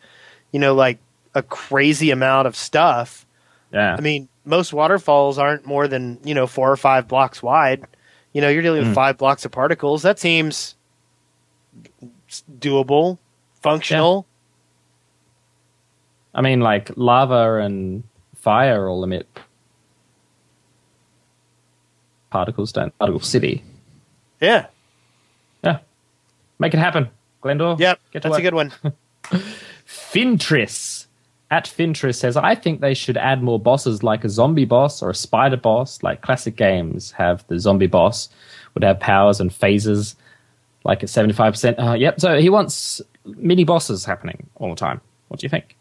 [0.52, 0.98] you know, like
[1.34, 3.26] a crazy amount of stuff.
[3.72, 3.96] Yeah.
[3.96, 7.84] I mean, most waterfalls aren't more than you know four or five blocks wide.
[8.32, 8.94] You know, you're dealing with mm.
[8.94, 10.02] five blocks of particles.
[10.02, 10.74] That seems
[12.58, 13.18] doable,
[13.62, 14.26] functional.
[16.34, 19.28] I mean, like lava and fire all emit
[22.30, 23.62] particles, don't particle city.
[24.40, 24.66] Yeah.
[25.62, 25.78] Yeah.
[26.58, 27.08] Make it happen,
[27.42, 27.78] Glendor.
[27.78, 28.00] Yep.
[28.12, 28.38] That's work.
[28.38, 28.72] a good one.
[29.86, 31.06] Fintris
[31.50, 35.10] at Fintris says, I think they should add more bosses like a zombie boss or
[35.10, 38.30] a spider boss, like classic games have the zombie boss,
[38.74, 40.16] would have powers and phases
[40.84, 41.78] like at 75%.
[41.78, 45.00] Uh, yep, so he wants mini bosses happening all the time.
[45.28, 45.76] What do you think?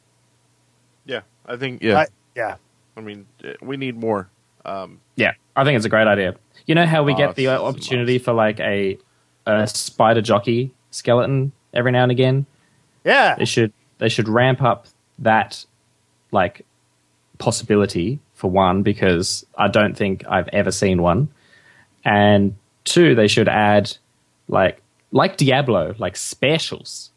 [1.06, 2.56] Yeah, I think yeah, I, yeah.
[2.96, 3.26] I mean,
[3.62, 4.30] we need more.
[4.66, 6.36] Um, yeah, I think it's a great idea.
[6.66, 8.98] You know how we get the opportunity for like a
[9.46, 12.46] a spider jockey skeleton every now and again.
[13.04, 14.88] Yeah, they should they should ramp up
[15.20, 15.66] that
[16.32, 16.66] like
[17.38, 21.30] possibility for one because I don't think I've ever seen one,
[22.06, 23.96] and two they should add
[24.48, 27.11] like like Diablo like specials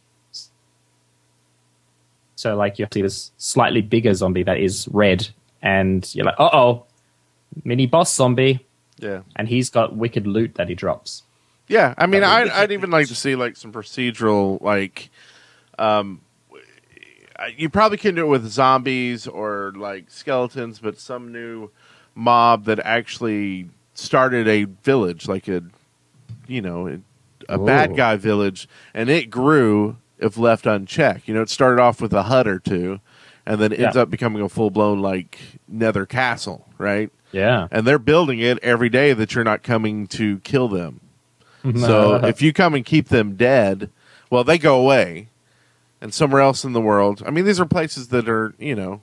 [2.35, 5.29] so like you see this slightly bigger zombie that is red,
[5.63, 6.85] and you're like, uh oh,
[7.65, 8.65] mini boss zombie.
[8.99, 11.23] Yeah, and he's got wicked loot that he drops.
[11.67, 15.11] Yeah, I mean, I'd, I'd even like to see like some procedural like,
[15.79, 16.21] um,
[17.57, 21.71] you probably can do it with zombies or like skeletons, but some new
[22.15, 25.63] mob that actually started a village, like a,
[26.47, 27.01] you know,
[27.49, 27.65] a Ooh.
[27.65, 31.29] bad guy village, and it grew if left unchecked.
[31.29, 33.01] You know, it started off with a hut or two,
[33.45, 34.03] and then ends yeah.
[34.03, 37.11] up becoming a full blown like Nether Castle, right?
[37.31, 37.69] Yeah.
[37.71, 41.01] And they're building it every day that you're not coming to kill them.
[41.77, 43.91] so if you come and keep them dead,
[44.31, 45.29] well, they go away,
[46.01, 47.23] and somewhere else in the world.
[47.27, 49.01] I mean, these are places that are you know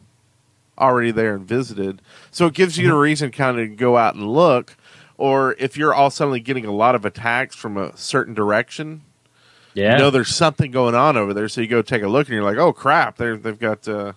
[0.77, 2.99] already there and visited, so it gives you a mm-hmm.
[2.99, 4.75] reason kind of go out and look.
[5.17, 9.03] Or if you're all suddenly getting a lot of attacks from a certain direction,
[9.73, 9.93] yeah.
[9.93, 11.47] you know there's something going on over there.
[11.47, 14.13] So you go take a look, and you're like, oh crap, they they've got uh,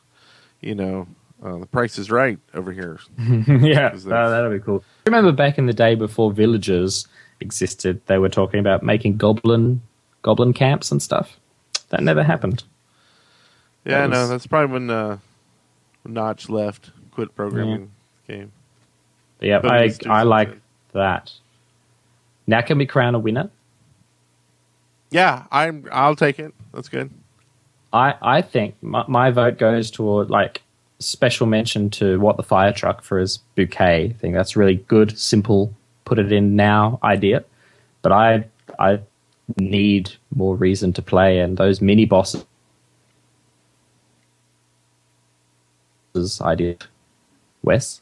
[0.61, 1.07] you know
[1.43, 2.99] uh, the price is right over here.
[3.19, 4.83] yeah, uh, that'll be cool.
[5.07, 7.07] Remember back in the day before villages
[7.41, 9.83] existed, they were talking about making goblin
[10.23, 11.39] goblin camps and stuff.
[11.91, 12.65] That never happened.
[13.85, 14.19] Yeah, that was...
[14.19, 15.19] no, that's probably when, uh,
[16.07, 17.91] Notch left, quit programming
[18.27, 18.37] yeah.
[18.37, 18.53] game.
[19.39, 20.59] But yeah, I I like
[20.93, 21.33] that.
[22.47, 23.51] Now can we crown a winner?
[25.15, 25.89] Yeah, I'm.
[25.93, 26.53] I'll take it.
[26.73, 27.09] That's good.
[27.93, 30.61] I I think my, my vote goes toward like
[30.99, 34.17] special mention to what the fire truck for his bouquet.
[34.19, 34.33] thing.
[34.33, 35.73] that's really good, simple,
[36.05, 37.45] put it in now idea.
[38.03, 38.45] But I
[38.81, 39.03] I
[39.57, 42.45] need more reason to play, and those mini bosses
[46.41, 46.77] idea.
[47.63, 48.01] Wes.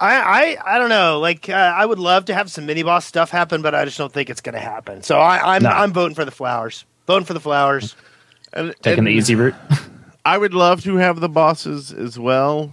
[0.00, 1.18] I, I, I don't know.
[1.18, 3.98] Like uh, I would love to have some mini boss stuff happen, but I just
[3.98, 5.02] don't think it's going to happen.
[5.02, 5.70] So I, I'm no.
[5.70, 6.84] I'm voting for the flowers.
[7.06, 7.96] Voting for the flowers.
[8.52, 9.54] And, Taking and the easy route.
[10.24, 12.70] I would love to have the bosses as well,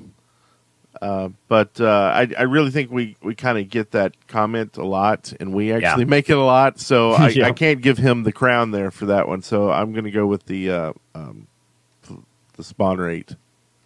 [1.01, 4.83] uh, but uh, I, I really think we, we kind of get that comment a
[4.83, 6.09] lot, and we actually yeah.
[6.09, 6.79] make it a lot.
[6.79, 7.47] So I, yeah.
[7.47, 9.41] I, can't give him the crown there for that one.
[9.41, 11.47] So I'm going to go with the uh, um,
[12.53, 13.35] the spawn rate.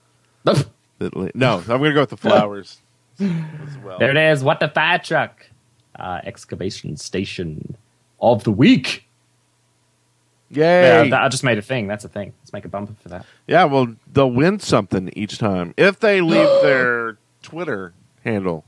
[0.46, 0.54] no,
[1.00, 2.82] I'm going to go with the flowers
[3.84, 4.00] well.
[4.00, 4.44] There it is.
[4.44, 5.46] What the fire truck?
[5.98, 7.76] Uh, excavation station
[8.22, 9.06] of the week.
[10.52, 11.10] Yay!
[11.10, 11.88] Yeah, I just made a thing.
[11.88, 12.34] That's a thing.
[12.42, 13.26] Let's make a bumper for that.
[13.48, 18.66] Yeah, well, they'll win something each time if they leave their Twitter handle.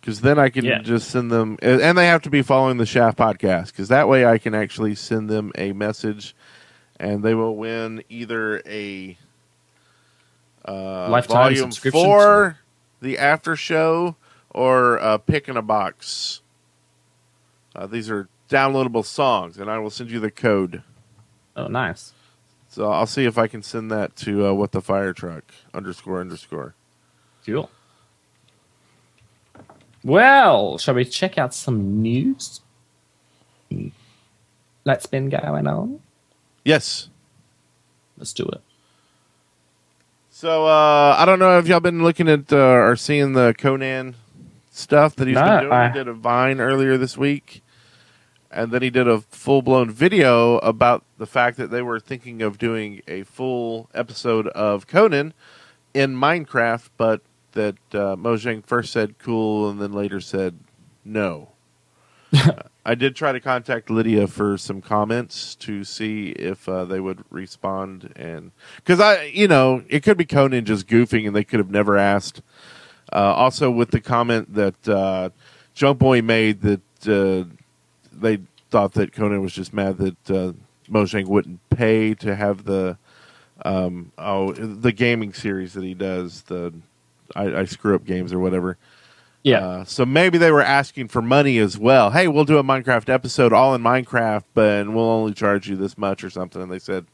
[0.00, 0.78] Because then I can yeah.
[0.82, 3.66] just send them, and they have to be following the Shaft podcast.
[3.66, 6.36] Because that way I can actually send them a message,
[7.00, 9.18] and they will win either a
[10.64, 12.56] uh, lifetime volume four,
[13.00, 14.16] the after show,
[14.50, 16.40] or uh, pick in a box.
[17.74, 20.82] Uh, these are downloadable songs, and I will send you the code.
[21.56, 22.12] Oh, nice.
[22.68, 26.20] So I'll see if I can send that to uh, what the fire truck underscore
[26.20, 26.74] underscore.
[27.44, 27.70] Cool.
[30.04, 32.60] Well, shall we check out some news?
[34.84, 36.00] That's been going on.
[36.64, 37.08] Yes.
[38.16, 38.60] Let's do it.
[40.36, 44.16] So uh, I don't know if y'all been looking at uh, or seeing the Conan
[44.70, 45.72] stuff that he's no, been doing.
[45.72, 45.88] I...
[45.88, 47.62] He did a Vine earlier this week
[48.50, 52.42] and then he did a full blown video about the fact that they were thinking
[52.42, 55.32] of doing a full episode of Conan
[55.94, 57.22] in Minecraft, but
[57.52, 60.58] that uh, Mojang first said cool and then later said
[61.02, 61.52] no.
[62.88, 67.24] I did try to contact Lydia for some comments to see if uh, they would
[67.30, 71.58] respond, and because I, you know, it could be Conan just goofing, and they could
[71.58, 72.42] have never asked.
[73.12, 75.30] Uh, also, with the comment that uh,
[75.74, 77.48] Junk Boy made that uh,
[78.12, 78.38] they
[78.70, 80.52] thought that Conan was just mad that uh,
[80.88, 82.98] Mojang wouldn't pay to have the
[83.64, 86.72] um, oh the gaming series that he does the
[87.34, 88.78] I, I screw up games or whatever.
[89.46, 89.64] Yeah.
[89.64, 92.10] Uh, so maybe they were asking for money as well.
[92.10, 95.96] Hey, we'll do a Minecraft episode all in Minecraft, but we'll only charge you this
[95.96, 96.60] much or something.
[96.60, 97.06] And they said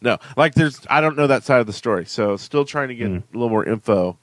[0.00, 0.18] no.
[0.36, 3.08] Like there's I don't know that side of the story, so still trying to get
[3.08, 3.18] mm.
[3.18, 4.18] a little more info.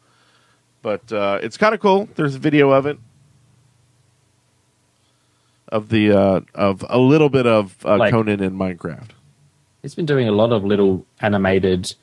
[0.81, 2.09] But uh, it's kind of cool.
[2.15, 2.99] There's a video of it
[5.69, 9.11] of the uh, of a little bit of uh, like, Conan in Minecraft.
[9.81, 11.95] He's been doing a lot of little animated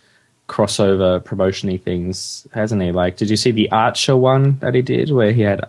[0.50, 2.90] crossover promotiony things, hasn't he?
[2.90, 5.64] Like, did you see the Archer one that he did, where he had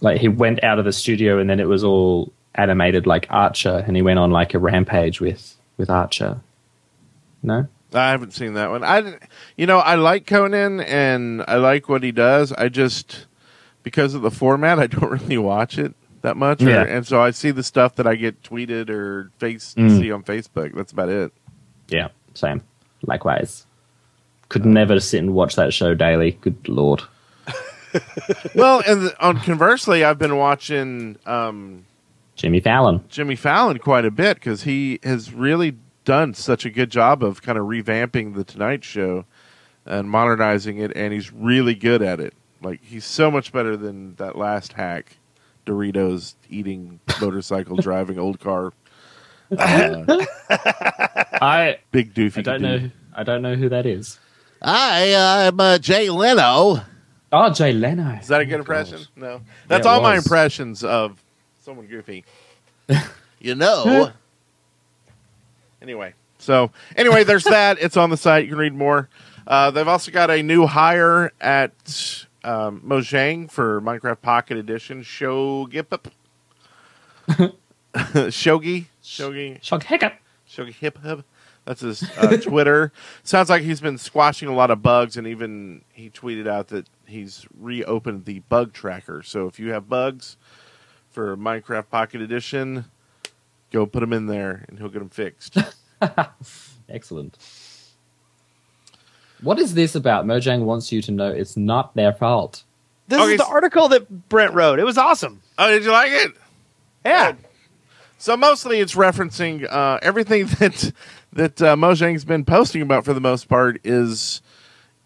[0.00, 3.84] like he went out of the studio and then it was all animated like Archer,
[3.86, 6.40] and he went on like a rampage with with Archer.
[7.42, 7.68] No.
[7.94, 8.84] I haven't seen that one.
[8.84, 9.18] I,
[9.56, 12.52] you know, I like Conan and I like what he does.
[12.52, 13.26] I just
[13.82, 16.62] because of the format, I don't really watch it that much.
[16.62, 16.84] Or, yeah.
[16.84, 19.98] and so I see the stuff that I get tweeted or face mm.
[19.98, 20.74] see on Facebook.
[20.74, 21.32] That's about it.
[21.88, 22.62] Yeah, same.
[23.02, 23.66] Likewise.
[24.48, 26.32] Could never sit and watch that show daily.
[26.40, 27.02] Good lord.
[28.54, 31.84] well, and on conversely, I've been watching um,
[32.34, 33.04] Jimmy Fallon.
[33.08, 37.42] Jimmy Fallon quite a bit because he has really done such a good job of
[37.42, 39.26] kind of revamping the Tonight Show
[39.84, 42.34] and modernizing it, and he's really good at it.
[42.62, 45.18] Like he's so much better than that last hack.
[45.66, 48.72] Doritos, eating, motorcycle driving, old car.
[49.56, 50.24] Uh,
[51.40, 52.38] I big doofy.
[52.38, 52.90] I don't know.
[53.14, 54.18] I don't know who that is.
[54.60, 56.82] I I'm uh, Jay Leno.
[57.30, 58.18] Oh, Jay Leno.
[58.20, 59.00] Is that a good oh, impression?
[59.14, 59.42] No.
[59.66, 61.22] That's yeah, all my impressions of
[61.58, 62.24] someone goofy.
[63.38, 64.12] you know.
[65.82, 67.78] anyway, so anyway, there's that.
[67.80, 68.44] It's on the site.
[68.44, 69.08] You can read more.
[69.46, 75.02] Uh, they've also got a new hire at um, Mojang for Minecraft Pocket Edition.
[75.02, 76.10] Show Shogipip.
[78.30, 78.86] Shogi.
[79.02, 79.62] Shogi.
[79.62, 80.14] Shog Hiccup.
[80.48, 81.24] Shogi Hip Hip.
[81.64, 82.92] That's his uh, Twitter.
[83.24, 86.88] Sounds like he's been squashing a lot of bugs, and even he tweeted out that
[87.06, 89.22] he's reopened the bug tracker.
[89.22, 90.36] So if you have bugs
[91.10, 92.86] for Minecraft Pocket Edition,
[93.70, 95.58] go put them in there, and he'll get them fixed.
[96.88, 97.36] Excellent.
[99.42, 100.24] What is this about?
[100.24, 102.64] Mojang wants you to know it's not their fault.
[103.08, 103.32] This okay.
[103.32, 104.78] is the article that Brent wrote.
[104.78, 105.42] It was awesome.
[105.58, 106.32] Oh, did you like it?
[107.04, 107.34] Yeah.
[108.18, 110.92] So mostly it's referencing uh, everything that
[111.32, 114.42] that uh, Mojang's been posting about for the most part is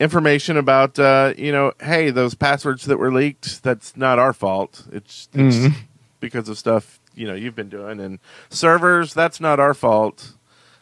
[0.00, 4.86] information about uh, you know, hey, those passwords that were leaked, that's not our fault.
[4.90, 5.78] It's, it's mm-hmm.
[6.20, 9.14] because of stuff you know you've been doing and servers.
[9.14, 10.32] That's not our fault.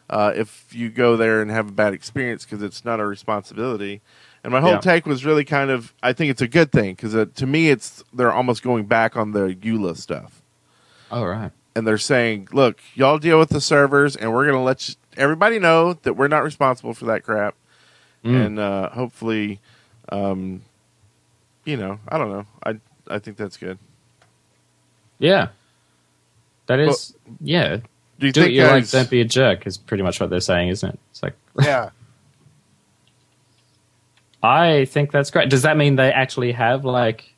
[0.09, 4.01] Uh, if you go there and have a bad experience because it's not our responsibility.
[4.43, 4.79] And my whole yeah.
[4.79, 7.69] take was really kind of, I think it's a good thing because uh, to me,
[7.69, 10.41] it's they're almost going back on the EULA stuff.
[11.11, 11.51] All right.
[11.73, 14.95] And they're saying, look, y'all deal with the servers, and we're going to let you,
[15.15, 17.55] everybody know that we're not responsible for that crap.
[18.25, 18.45] Mm.
[18.45, 19.59] And uh, hopefully,
[20.09, 20.61] um,
[21.65, 22.45] you know, I don't know.
[22.63, 23.77] I I think that's good.
[25.19, 25.49] Yeah,
[26.67, 27.13] that is.
[27.25, 27.77] Well, yeah,
[28.19, 28.93] do you do think you guys...
[28.93, 29.01] like?
[29.03, 29.65] Don't be a jerk.
[29.65, 30.99] Is pretty much what they're saying, isn't it?
[31.09, 31.89] It's like yeah.
[34.43, 35.49] I think that's great.
[35.49, 37.33] Does that mean they actually have like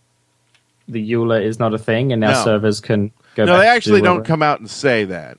[0.88, 2.44] the EULA is not a thing, and now no.
[2.44, 3.46] servers can go?
[3.46, 5.38] No, they actually don't come out and say that.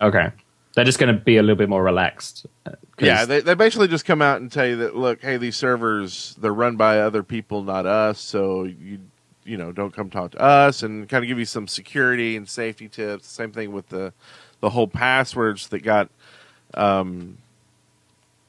[0.00, 0.30] Okay,
[0.74, 2.46] they're just going to be a little bit more relaxed.
[2.66, 5.56] Uh, yeah, they they basically just come out and tell you that look, hey, these
[5.56, 8.20] servers they're run by other people, not us.
[8.20, 9.00] So you
[9.44, 12.48] you know don't come talk to us, and kind of give you some security and
[12.48, 13.26] safety tips.
[13.26, 14.12] Same thing with the
[14.60, 16.10] the whole passwords that got
[16.74, 17.38] um,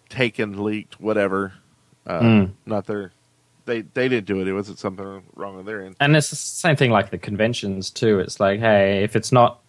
[0.10, 1.54] taken, leaked, whatever.
[2.06, 2.52] Uh, mm.
[2.66, 3.12] Not their
[3.68, 4.48] they they didn't do it.
[4.48, 5.96] It wasn't something wrong on their end.
[6.00, 8.20] And it's the same thing like the conventions too.
[8.20, 9.60] It's like, hey, if it's not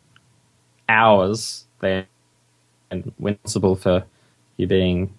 [0.88, 2.06] ours, then
[2.90, 4.04] and responsible for
[4.56, 5.12] you being,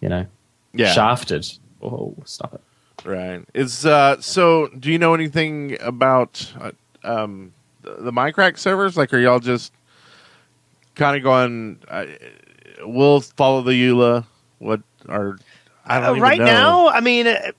[0.00, 0.26] you know,
[0.74, 0.92] yeah.
[0.92, 1.46] shafted.
[1.80, 2.60] Oh, stop it.
[3.08, 3.44] Right.
[3.54, 4.66] Is uh so?
[4.68, 6.72] Do you know anything about uh,
[7.04, 7.52] um
[7.82, 8.96] the, the Minecraft servers?
[8.96, 9.72] Like, are y'all just
[10.96, 12.06] kind of going, uh,
[12.80, 14.24] we'll follow the EULA.
[14.58, 15.38] What are
[15.86, 16.88] I don't uh, right now?
[16.88, 17.52] I mean, uh,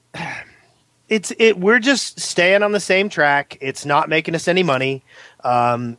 [1.09, 1.57] it's it.
[1.57, 3.57] We're just staying on the same track.
[3.61, 5.03] It's not making us any money.
[5.43, 5.97] Um,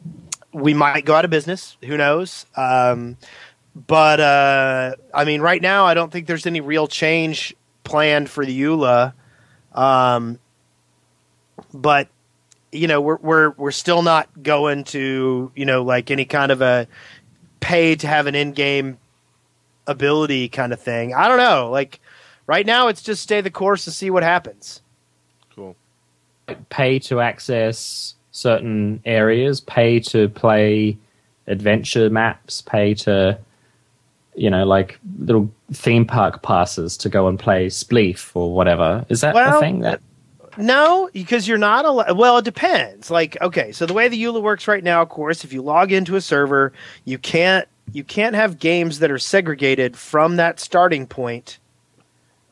[0.53, 1.77] we might go out of business.
[1.85, 2.47] Who knows?
[2.57, 3.17] Um,
[3.87, 7.55] but uh, I mean, right now, I don't think there's any real change
[7.85, 9.15] planned for the EULA.
[9.73, 10.39] Um,
[11.73, 12.09] but
[12.73, 16.61] you know, we're we're we're still not going to you know like any kind of
[16.61, 16.87] a
[17.61, 18.99] pay to have an in-game
[19.87, 21.15] ability kind of thing.
[21.15, 21.71] I don't know.
[21.71, 22.01] Like
[22.49, 24.83] right now, it's just stay the course to see what happens.
[25.55, 25.77] Cool.
[26.71, 29.61] Pay to access certain areas.
[29.61, 30.99] Pay to play
[31.47, 32.63] adventure maps.
[32.63, 33.39] Pay to
[34.35, 39.05] you know like little theme park passes to go and play Spleef or whatever.
[39.09, 40.01] Is that well, a thing that?
[40.57, 42.17] No, because you're not allowed.
[42.17, 43.13] Well, it depends.
[43.13, 45.93] Like, okay, so the way the EULA works right now, of course, if you log
[45.93, 46.73] into a server,
[47.05, 51.59] you can't you can't have games that are segregated from that starting point,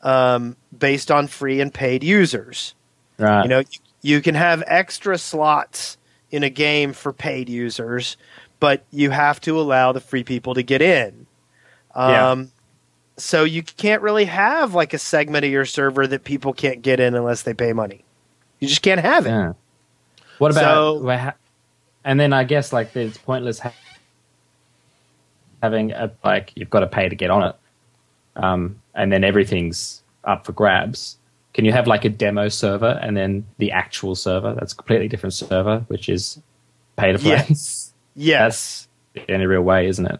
[0.03, 2.75] um, based on free and paid users.
[3.17, 3.43] Right.
[3.43, 3.63] You know,
[4.01, 5.97] you can have extra slots
[6.29, 8.17] in a game for paid users,
[8.59, 11.25] but you have to allow the free people to get in.
[11.95, 12.45] Um, yeah
[13.17, 16.99] so you can't really have like a segment of your server that people can't get
[16.99, 18.05] in unless they pay money.
[18.59, 19.29] You just can't have it.
[19.29, 19.53] Yeah.
[20.37, 21.33] What about so,
[22.03, 23.59] and then I guess like it's pointless
[25.63, 27.55] having a like you've got to pay to get on it,
[28.35, 31.17] um, and then everything's up for grabs.
[31.53, 34.53] Can you have like a demo server and then the actual server?
[34.53, 36.39] That's a completely different server, which is
[36.97, 37.31] pay to play.
[37.31, 37.93] Yes.
[38.15, 38.87] yes.
[39.13, 40.19] That's the only real way, isn't it?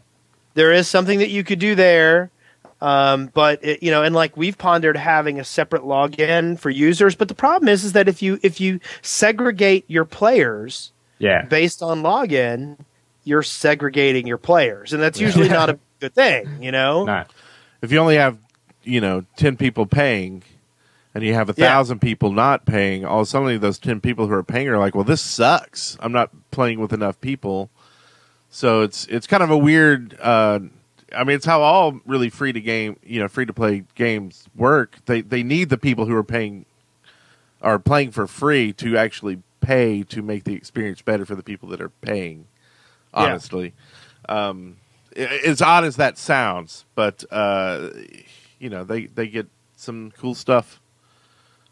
[0.53, 2.31] There is something that you could do there.
[2.79, 7.15] Um, but it, you know, and like we've pondered having a separate login for users,
[7.15, 11.81] but the problem is, is that if you if you segregate your players, yeah, based
[11.81, 12.77] on login,
[13.23, 17.03] you're segregating your players, and that's usually not a good thing, you know.
[17.03, 17.31] Not.
[17.81, 18.37] If you only have,
[18.87, 20.43] you know, ten people paying,
[21.13, 22.09] and you have a thousand yeah.
[22.09, 25.21] people not paying, all suddenly those ten people who are paying are like, "Well, this
[25.21, 25.97] sucks.
[25.99, 27.69] I'm not playing with enough people."
[28.49, 30.59] So it's it's kind of a weird uh,
[31.15, 34.47] I mean, it's how all really free to game, you know, free to play games
[34.55, 34.97] work.
[35.05, 36.65] They they need the people who are paying,
[37.61, 41.69] are playing for free to actually pay to make the experience better for the people
[41.69, 42.47] that are paying.
[43.13, 43.73] Honestly,
[44.27, 44.49] yeah.
[44.49, 44.77] um,
[45.15, 47.89] as odd as that sounds, but uh,
[48.59, 50.81] you know, they they get some cool stuff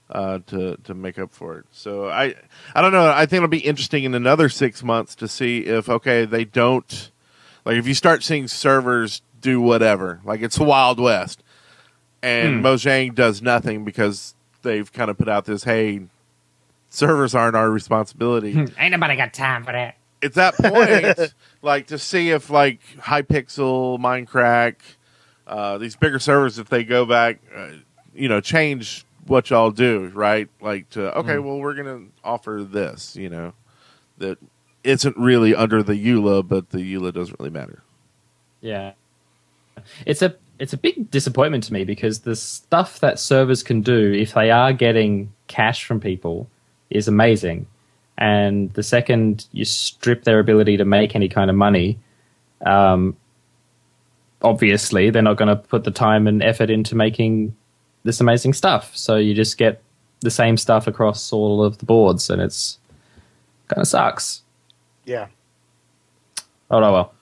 [0.09, 1.65] uh, to to make up for it.
[1.71, 2.35] So I
[2.73, 3.09] I don't know.
[3.09, 7.11] I think it'll be interesting in another six months to see if okay they don't
[7.65, 11.43] like if you start seeing servers do whatever like it's the Wild West
[12.23, 12.65] and hmm.
[12.65, 16.01] Mojang does nothing because they've kind of put out this hey
[16.89, 18.57] servers aren't our responsibility.
[18.77, 19.97] Ain't nobody got time for that.
[20.21, 24.75] It's that point like to see if like Hypixel, Mindcrack,
[25.47, 27.69] uh, these bigger servers if they go back, uh,
[28.13, 30.49] you know, change what y'all do, right?
[30.61, 31.43] Like to okay, mm.
[31.43, 33.53] well we're gonna offer this, you know,
[34.17, 34.37] that
[34.83, 37.81] isn't really under the EULA, but the EULA doesn't really matter.
[38.61, 38.93] Yeah,
[40.05, 44.13] it's a it's a big disappointment to me because the stuff that servers can do
[44.13, 46.47] if they are getting cash from people
[46.89, 47.67] is amazing,
[48.17, 51.99] and the second you strip their ability to make any kind of money,
[52.65, 53.17] um,
[54.45, 57.55] obviously they're not going to put the time and effort into making
[58.03, 58.95] this amazing stuff.
[58.95, 59.81] So you just get
[60.21, 62.77] the same stuff across all of the boards, and it's
[63.67, 64.43] kind of sucks.
[65.03, 65.27] Yeah.
[66.69, 67.13] Oh no, well,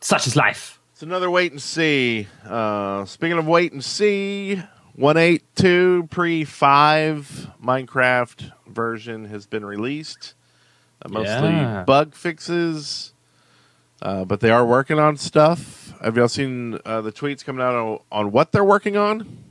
[0.00, 0.80] such is life.
[0.92, 2.26] It's another wait and see.
[2.44, 4.62] Uh, speaking of wait and see,
[4.94, 10.34] one eight two pre five Minecraft version has been released.
[11.02, 11.84] Uh, mostly yeah.
[11.84, 13.12] bug fixes,
[14.00, 15.85] uh, but they are working on stuff.
[16.02, 19.44] Have y'all seen uh, the tweets coming out on, on what they're working on?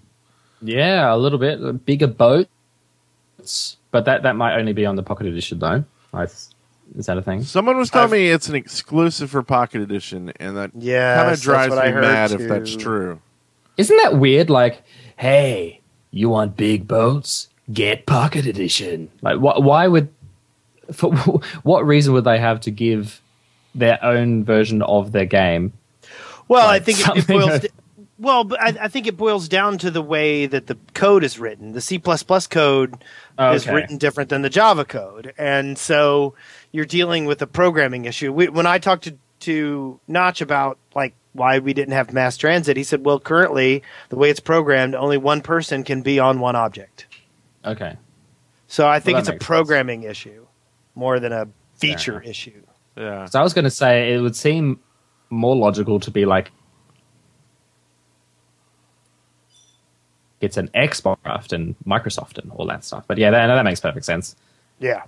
[0.62, 5.28] Yeah, a little bit bigger boats, but that that might only be on the Pocket
[5.28, 5.84] Edition though.
[6.14, 7.44] I, is that a thing?
[7.44, 11.34] Someone was telling I've, me it's an exclusive for Pocket Edition, and that yeah, kind
[11.34, 12.38] of drives me mad too.
[12.38, 13.20] if that's true.
[13.78, 14.50] Isn't that weird?
[14.50, 14.84] Like,
[15.18, 15.82] hey,
[16.12, 17.50] you want big boats?
[17.72, 19.10] Get Pocket Edition.
[19.22, 20.10] Like, wh- why would?
[20.94, 21.12] For
[21.64, 23.22] what reason would they have to give
[23.74, 25.74] their own version of their game?
[26.48, 27.66] Well, like I think it, it boils.
[28.18, 31.38] Well, but I, I, think it boils down to the way that the code is
[31.38, 31.74] written.
[31.74, 33.04] The C code
[33.38, 33.56] okay.
[33.56, 36.34] is written different than the Java code, and so
[36.72, 38.32] you're dealing with a programming issue.
[38.32, 42.78] We, when I talked to to Notch about like why we didn't have mass transit,
[42.78, 46.56] he said, "Well, currently the way it's programmed, only one person can be on one
[46.56, 47.08] object."
[47.66, 47.98] Okay.
[48.68, 50.12] So I think well, it's a programming sense.
[50.12, 50.48] issue
[50.96, 52.64] more than a feature issue.
[52.96, 53.26] Yeah.
[53.26, 54.80] So I was going to say it would seem
[55.30, 56.52] more logical to be like
[60.42, 63.06] it's an Xbox and Microsoft and all that stuff.
[63.08, 64.36] But yeah, that, that makes perfect sense.
[64.80, 65.04] Yeah.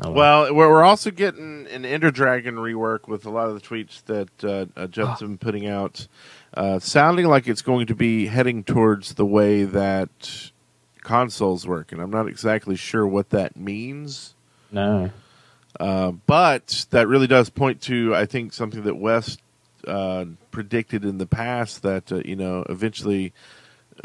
[0.00, 0.54] Oh, well.
[0.54, 4.44] well, we're also getting an Ender Dragon rework with a lot of the tweets that
[4.44, 6.06] uh, uh, Jeb's been putting out,
[6.54, 10.50] uh, sounding like it's going to be heading towards the way that
[11.02, 14.34] consoles work, and I'm not exactly sure what that means.
[14.70, 15.10] No.
[15.78, 19.38] Uh, but that really does point to, I think, something that Wes
[19.86, 23.32] uh, predicted in the past that uh, you know eventually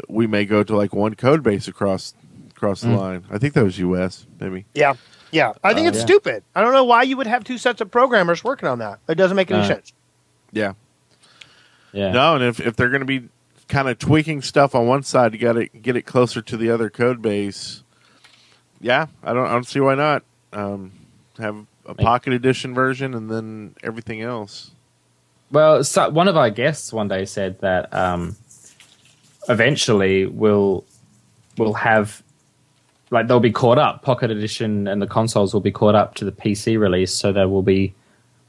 [0.08, 2.14] we may go to like one code base across
[2.50, 2.98] across the mm.
[2.98, 3.24] line.
[3.30, 4.66] I think that was US, maybe.
[4.74, 4.94] Yeah.
[5.30, 5.52] Yeah.
[5.62, 6.04] I think uh, it's yeah.
[6.04, 6.44] stupid.
[6.54, 9.00] I don't know why you would have two sets of programmers working on that.
[9.08, 9.92] It doesn't make any uh, sense.
[10.52, 10.74] Yeah.
[11.92, 12.12] Yeah.
[12.12, 13.28] No, and if if they're going to be
[13.68, 16.70] kind of tweaking stuff on one side, you got to get it closer to the
[16.70, 17.82] other code base.
[18.80, 20.24] Yeah, I don't I don't see why not.
[20.52, 20.92] Um,
[21.38, 24.70] have a pocket edition version and then everything else.
[25.50, 28.36] Well, so one of our guests one day said that um,
[29.48, 30.84] eventually will
[31.56, 32.22] we'll have
[33.10, 34.02] like they'll be caught up.
[34.02, 37.44] Pocket Edition and the consoles will be caught up to the PC release, so they
[37.44, 37.94] will be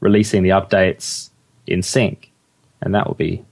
[0.00, 1.30] releasing the updates
[1.66, 2.30] in sync,
[2.80, 3.44] and that will be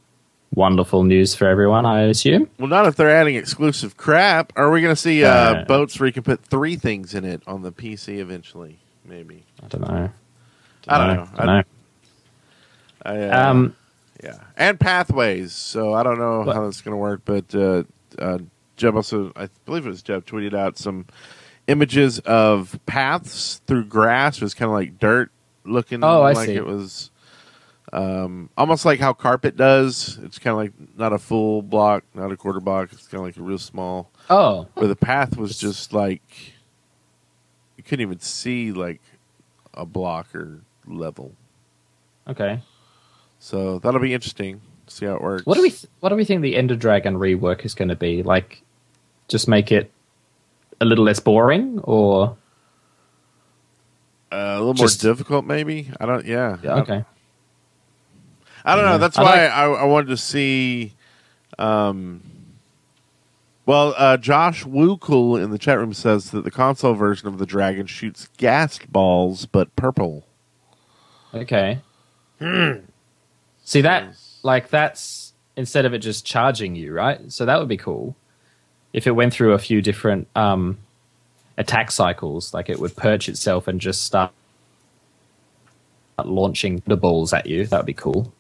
[0.55, 1.87] wonderful news for everyone.
[1.87, 2.49] I assume.
[2.59, 4.53] Well, not if they're adding exclusive crap.
[4.57, 7.24] Are we going to see uh, uh, boats where you can put three things in
[7.24, 8.78] it on the PC eventually?
[9.05, 9.44] Maybe.
[9.62, 10.11] I don't know.
[10.88, 11.28] I don't know.
[11.36, 11.62] I don't know.
[13.02, 13.76] I, uh, um,
[14.22, 15.52] yeah, and pathways.
[15.52, 16.57] So I don't know what?
[16.57, 17.84] how that's going to work, but uh,
[18.18, 18.38] uh,
[18.76, 21.07] Jeb also, I believe it was Jeb, tweeted out some
[21.66, 24.36] images of paths through grass.
[24.38, 25.30] It was kind of like dirt
[25.64, 26.02] looking.
[26.02, 26.55] Oh, I like see.
[26.55, 27.11] It was
[27.92, 30.18] um, almost like how carpet does.
[30.22, 32.92] It's kind of like not a full block, not a quarter block.
[32.92, 34.11] It's kind of like a real small.
[34.30, 36.53] Oh, where the path was just like
[37.85, 39.01] you couldn't even see like
[39.74, 41.32] a blocker level.
[42.26, 42.61] Okay.
[43.39, 44.62] So that'll be interesting.
[44.87, 45.47] See how it works.
[45.47, 47.97] What do we th- What do we think the Ender Dragon rework is going to
[47.97, 48.22] be?
[48.22, 48.62] Like,
[49.28, 49.91] just make it
[50.80, 52.37] a little less boring, or
[54.32, 55.03] uh, a little just...
[55.05, 55.45] more difficult?
[55.45, 56.24] Maybe I don't.
[56.26, 56.57] Yeah.
[56.62, 56.76] Yeah.
[56.76, 57.05] Okay.
[58.64, 58.99] I don't know.
[58.99, 60.95] That's why I, I, I, wanted to see.
[61.59, 62.22] Um,
[63.66, 67.46] well, uh, Josh Wookle in the chat room says that the console version of the
[67.46, 70.24] Dragon shoots gas balls, but purple.
[71.32, 71.80] Okay.
[72.38, 72.72] Hmm.
[73.64, 77.32] See that, like that's instead of it just charging you, right?
[77.32, 78.14] So that would be cool
[78.92, 80.78] if it went through a few different um,
[81.56, 82.52] attack cycles.
[82.52, 84.32] Like it would perch itself and just start
[86.22, 87.66] launching the balls at you.
[87.66, 88.32] That would be cool.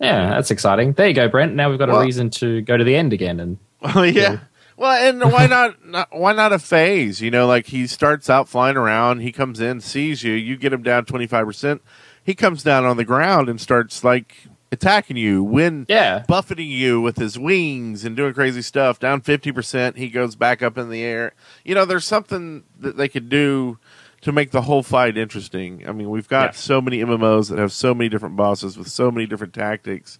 [0.00, 0.92] Yeah, that's exciting.
[0.92, 1.54] There you go, Brent.
[1.54, 3.58] Now we've got well, a reason to go to the end again and.
[3.94, 4.40] Oh yeah.
[4.76, 6.08] Well, and why not, not?
[6.16, 7.20] Why not a phase?
[7.20, 10.72] You know, like he starts out flying around, he comes in, sees you, you get
[10.72, 11.82] him down twenty five percent.
[12.22, 16.24] He comes down on the ground and starts like attacking you, when yeah.
[16.28, 18.98] buffeting you with his wings and doing crazy stuff.
[18.98, 21.34] Down fifty percent, he goes back up in the air.
[21.64, 23.78] You know, there's something that they could do
[24.20, 25.88] to make the whole fight interesting.
[25.88, 26.58] I mean, we've got yeah.
[26.58, 30.18] so many MMOs that have so many different bosses with so many different tactics.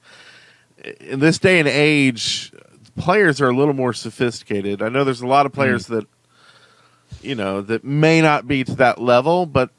[1.00, 2.52] In this day and age,
[2.99, 4.82] players are a little more sophisticated.
[4.82, 6.01] I know there's a lot of players mm.
[6.01, 6.07] that
[7.22, 9.70] you know that may not be to that level, but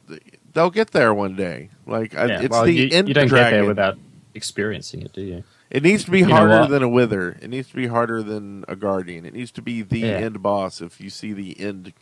[0.54, 1.70] they'll get there one day.
[1.86, 2.42] Like yeah.
[2.42, 3.52] it's well, the you, end you don't dragon.
[3.52, 3.98] get there without
[4.34, 5.44] experiencing it, do you?
[5.70, 7.38] It needs to be you harder than a wither.
[7.42, 9.26] It needs to be harder than a guardian.
[9.26, 10.08] It needs to be the yeah.
[10.08, 10.82] end boss.
[10.82, 11.94] If you see the end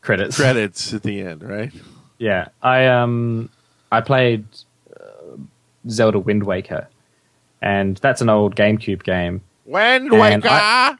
[0.00, 1.72] credits, credits at the end, right?
[2.18, 3.50] Yeah, I um,
[3.90, 4.46] I played
[4.94, 5.36] uh,
[5.88, 6.88] Zelda Wind Waker,
[7.60, 9.42] and that's an old GameCube game.
[9.64, 10.48] Wind Waker.
[10.50, 10.96] I,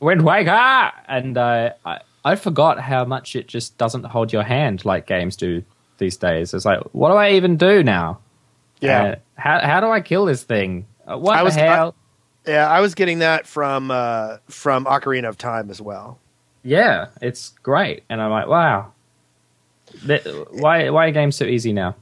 [0.00, 4.84] Wind Waker, and uh, I I forgot how much it just doesn't hold your hand
[4.84, 5.62] like games do
[5.98, 6.52] these days.
[6.54, 8.18] It's like, what do I even do now?
[8.80, 9.02] Yeah.
[9.02, 10.86] Uh, how how do I kill this thing?
[11.06, 11.94] Uh, what I the hell?
[12.46, 16.18] I, yeah, I was getting that from uh, from Ocarina of Time as well.
[16.62, 18.92] Yeah, it's great, and I'm like, wow.
[20.50, 21.96] why why are games so easy now?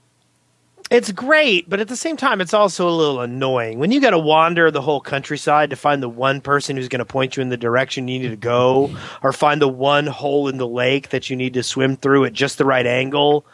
[0.91, 3.79] It's great, but at the same time, it's also a little annoying.
[3.79, 7.01] When you got to wander the whole countryside to find the one person who's going
[7.01, 10.49] to point you in the direction you need to go, or find the one hole
[10.49, 13.45] in the lake that you need to swim through at just the right angle.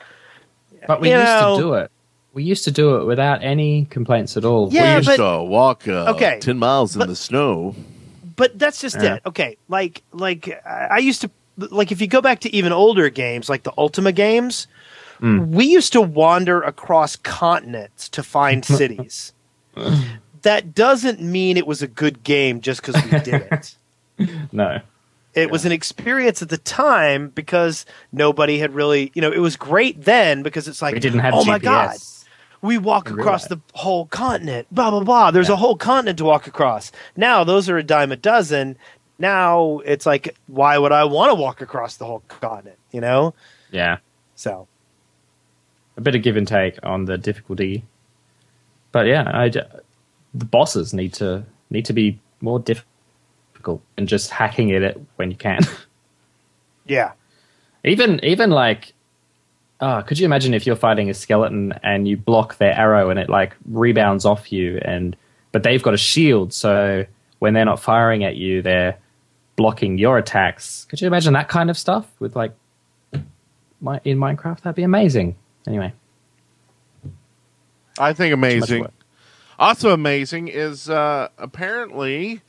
[0.87, 1.91] But we you used know, to do it.
[2.35, 4.73] We used to do it without any complaints at all.
[4.73, 7.75] Yeah, we used but, to walk uh, okay, ten miles but, in the snow.
[8.37, 9.15] But that's just yeah.
[9.15, 9.23] it.
[9.27, 13.49] Okay, like like I used to like if you go back to even older games
[13.49, 14.67] like the Ultima games,
[15.25, 15.49] mm.
[15.49, 19.33] we used to wander across continents to find cities.
[20.43, 23.77] that doesn't mean it was a good game just because we did it.
[24.53, 24.81] no.
[25.35, 25.47] It yeah.
[25.47, 30.03] was an experience at the time because nobody had really, you know, it was great
[30.03, 31.47] then because it's like, we didn't have oh GPS.
[31.47, 31.97] my god,
[32.63, 34.69] we walk across the whole continent.
[34.71, 35.31] Blah blah blah.
[35.33, 35.55] There's yeah.
[35.55, 36.93] a whole continent to walk across.
[37.17, 38.79] Now those are a dime a dozen.
[39.19, 42.79] Now it's like, why would I want to walk across the whole continent?
[42.93, 43.35] You know?
[43.71, 43.99] Yeah.
[44.37, 44.69] So
[45.97, 47.85] a bit of give and take on the difficulty,
[48.93, 54.73] but yeah, I, the bosses need to need to be more difficult and just hacking
[54.73, 55.61] at it when you can.
[56.87, 57.13] yeah.
[57.85, 58.95] Even even like
[59.81, 63.19] Oh, could you imagine if you're fighting a skeleton and you block their arrow and
[63.19, 65.17] it like rebounds off you and
[65.53, 67.05] but they've got a shield, so
[67.39, 68.97] when they're not firing at you, they're
[69.55, 70.85] blocking your attacks.
[70.87, 72.53] Could you imagine that kind of stuff with like
[73.81, 74.63] my, in Minecraft?
[74.63, 75.37] That'd be amazing.
[75.67, 75.93] Anyway,
[77.99, 78.87] I think amazing.
[79.59, 82.43] Also amazing is uh, apparently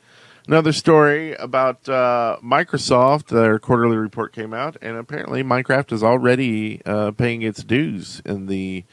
[0.47, 3.27] another story about uh, Microsoft.
[3.27, 8.47] Their quarterly report came out, and apparently Minecraft is already uh, paying its dues in
[8.47, 8.83] the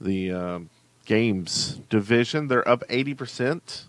[0.00, 0.70] the um,
[1.04, 2.48] games division.
[2.48, 3.84] They're up eighty percent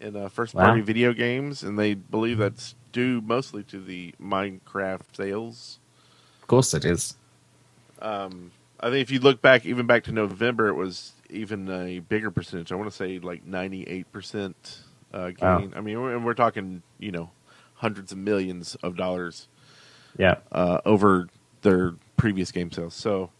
[0.00, 0.86] in uh, first party wow.
[0.86, 5.78] video games, and they believe that's due mostly to the Minecraft sales.
[6.40, 7.16] Of course, it is.
[8.00, 11.98] Um, I think if you look back, even back to November, it was even a
[11.98, 12.70] bigger percentage.
[12.72, 15.36] I want to say like ninety eight percent uh, gain.
[15.40, 15.70] Wow.
[15.74, 17.30] I mean, we're, we're, talking, you know,
[17.74, 19.48] hundreds of millions of dollars.
[20.16, 20.36] Yeah.
[20.50, 21.28] Uh, over
[21.62, 22.94] their previous game sales.
[22.94, 23.30] So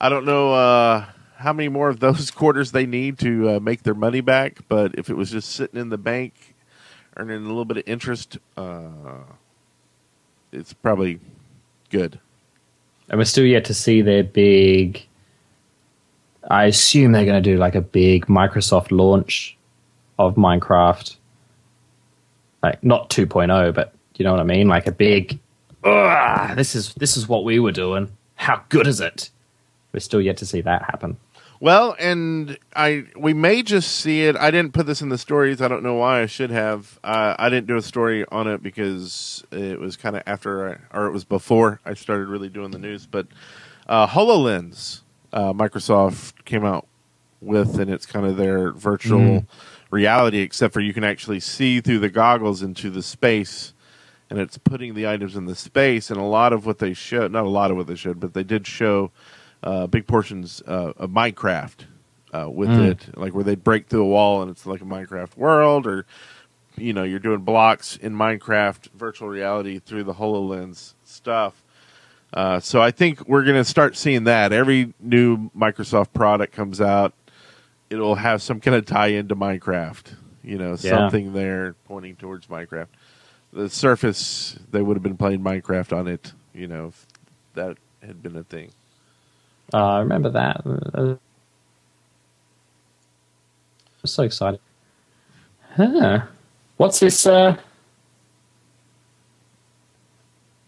[0.00, 3.82] I don't know uh, how many more of those quarters they need to uh, make
[3.82, 6.54] their money back, but if it was just sitting in the bank,
[7.16, 8.90] earning a little bit of interest, uh,
[10.52, 11.20] it's probably
[11.90, 12.20] good.
[13.08, 15.04] And we're still yet to see their big.
[16.48, 19.56] I assume they're going to do like a big Microsoft launch
[20.18, 21.16] of Minecraft.
[22.62, 24.66] Like not 2.0, but you know what I mean?
[24.68, 25.38] Like a big
[26.54, 28.10] this is this is what we were doing.
[28.34, 29.30] How good is it?
[29.92, 31.16] We're still yet to see that happen.
[31.58, 34.36] Well, and I we may just see it.
[34.36, 35.62] I didn't put this in the stories.
[35.62, 36.98] I don't know why I should have.
[37.02, 40.96] Uh, I didn't do a story on it because it was kind of after, I,
[40.98, 43.06] or it was before I started really doing the news.
[43.06, 43.28] But
[43.88, 45.00] uh, Hololens,
[45.32, 46.86] uh, Microsoft came out
[47.40, 49.46] with, and it's kind of their virtual Mm.
[49.90, 53.72] reality, except for you can actually see through the goggles into the space,
[54.28, 56.10] and it's putting the items in the space.
[56.10, 58.34] And a lot of what they showed, not a lot of what they showed, but
[58.34, 59.10] they did show
[59.62, 61.84] uh, big portions uh, of Minecraft
[62.32, 62.90] uh, with Mm.
[62.90, 66.06] it, like where they break through a wall and it's like a Minecraft world, or
[66.76, 71.62] you know, you're doing blocks in Minecraft virtual reality through the HoloLens stuff.
[72.34, 74.52] Uh, so I think we're going to start seeing that.
[74.52, 77.14] Every new Microsoft product comes out,
[77.88, 80.14] it'll have some kind of tie into Minecraft.
[80.44, 80.76] You know, Yeah.
[80.76, 82.88] something there pointing towards Minecraft.
[83.54, 86.34] The Surface, they would have been playing Minecraft on it.
[86.52, 87.06] You know, if
[87.54, 88.70] that had been a thing.
[89.72, 90.62] Uh, I remember that.
[90.64, 91.18] I'm
[94.04, 94.60] so excited.
[95.74, 96.22] Huh.
[96.76, 97.26] What's this?
[97.26, 97.56] Uh,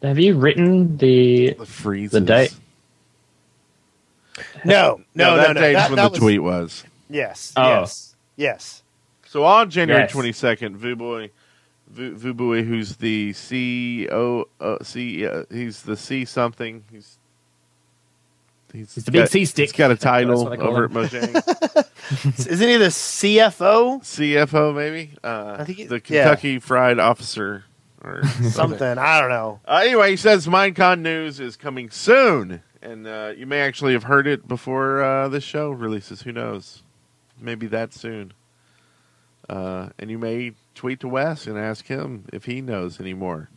[0.03, 1.55] have you written the?
[1.55, 2.13] The freezes.
[2.13, 2.55] The date.
[4.65, 5.61] No, no, no, that no.
[5.61, 6.85] date's That- when that the was- tweet was.
[7.11, 7.63] Yes, Oh.
[7.81, 8.83] yes, yes.
[9.27, 10.13] So on January Yes.
[10.13, 11.33] twenty second, Vu Bui,
[11.89, 16.85] Vu- Vuboy, who's the CEO, uh, C, uh, he's the C something.
[16.91, 17.19] He's
[18.73, 19.71] he's, He's the big got- C stick.
[19.71, 20.97] He's got a title what I call over him.
[20.97, 24.01] at Mojang, Isn't he the CFO?
[24.03, 25.13] CFO maybe.
[25.23, 26.25] Uh, I think he- the yeah.
[26.25, 27.65] Kentucky Fried Officer
[28.03, 28.51] or something.
[28.51, 29.61] Something I don't know.
[29.67, 34.05] Uh, anyway, he says Minecon news is coming soon, and uh, you may actually have
[34.05, 36.23] heard it before uh, this show releases.
[36.23, 36.83] Who knows?
[37.41, 38.33] Maybe that soon.
[39.49, 43.49] Uh, and you may tweet to Wes and ask him if he knows any more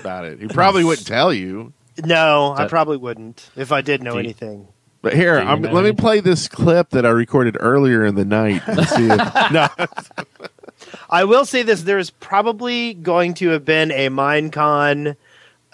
[0.00, 0.40] about it.
[0.40, 1.72] He probably wouldn't tell you.
[2.02, 4.68] No, I probably wouldn't if I did know you- anything.
[5.02, 8.14] But here, you I'm, know let me play this clip that I recorded earlier in
[8.14, 8.62] the night.
[8.66, 9.68] And see if, no,
[11.10, 15.16] I will say this: there is probably going to have been a MineCon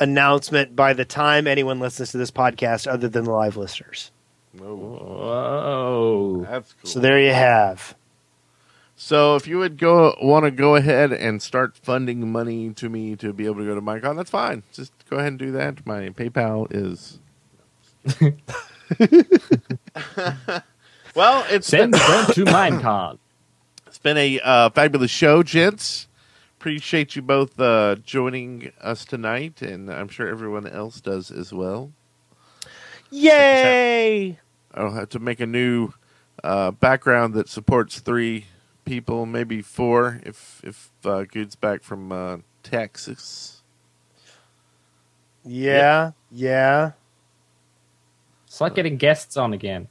[0.00, 4.10] announcement by the time anyone listens to this podcast, other than the live listeners.
[4.58, 6.44] Whoa!
[6.48, 6.90] that's cool.
[6.90, 7.94] So there you have.
[8.96, 13.16] So if you would go want to go ahead and start funding money to me
[13.16, 14.62] to be able to go to MyCon, that's fine.
[14.72, 15.84] Just go ahead and do that.
[15.84, 17.18] My PayPal is.
[21.14, 23.18] well, it's Send been, them to Minecon.
[23.86, 26.06] it's been a uh, fabulous show, gents.
[26.58, 31.92] Appreciate you both uh, joining us tonight, and I'm sure everyone else does as well.
[33.11, 34.38] Yay!
[34.72, 35.92] I'll have to make a new
[36.44, 38.46] uh, background that supports three
[38.84, 43.59] people, maybe four, if if uh, Good's back from uh, Texas.
[45.45, 46.93] Yeah, yeah,
[48.47, 49.88] It's like getting guests on again.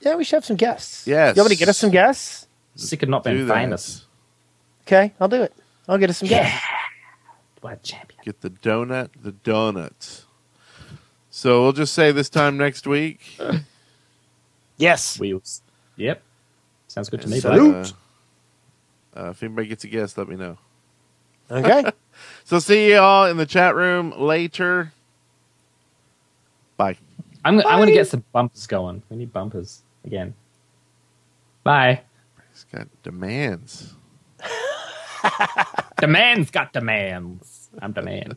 [0.00, 0.16] yeah.
[0.16, 1.06] We should have some guests.
[1.06, 1.34] Yes.
[1.36, 2.46] you want me to get us some guests?
[2.74, 4.04] Sick of not being famous.
[4.82, 5.54] Okay, I'll do it.
[5.88, 6.64] I'll get us some guests.
[7.60, 8.20] What champion?
[8.24, 10.24] Get the donut, the donuts.
[11.30, 13.38] So we'll just say this time next week.
[14.76, 15.20] Yes.
[15.20, 15.60] Wheels.
[15.96, 16.22] Yep.
[16.88, 17.38] Sounds good to me.
[17.40, 17.86] So, uh,
[19.14, 20.56] uh, if anybody gets a guest, let me know.
[21.50, 21.84] Okay.
[22.44, 24.92] So see you all in the chat room later.
[26.76, 26.96] Bye.
[27.44, 29.04] I'm, I'm going to get some bumpers going.
[29.08, 30.34] We need bumpers again.
[31.62, 32.00] Bye.
[32.52, 33.94] He's got demands.
[36.00, 37.70] Demands got demands.
[37.80, 38.36] I'm demand.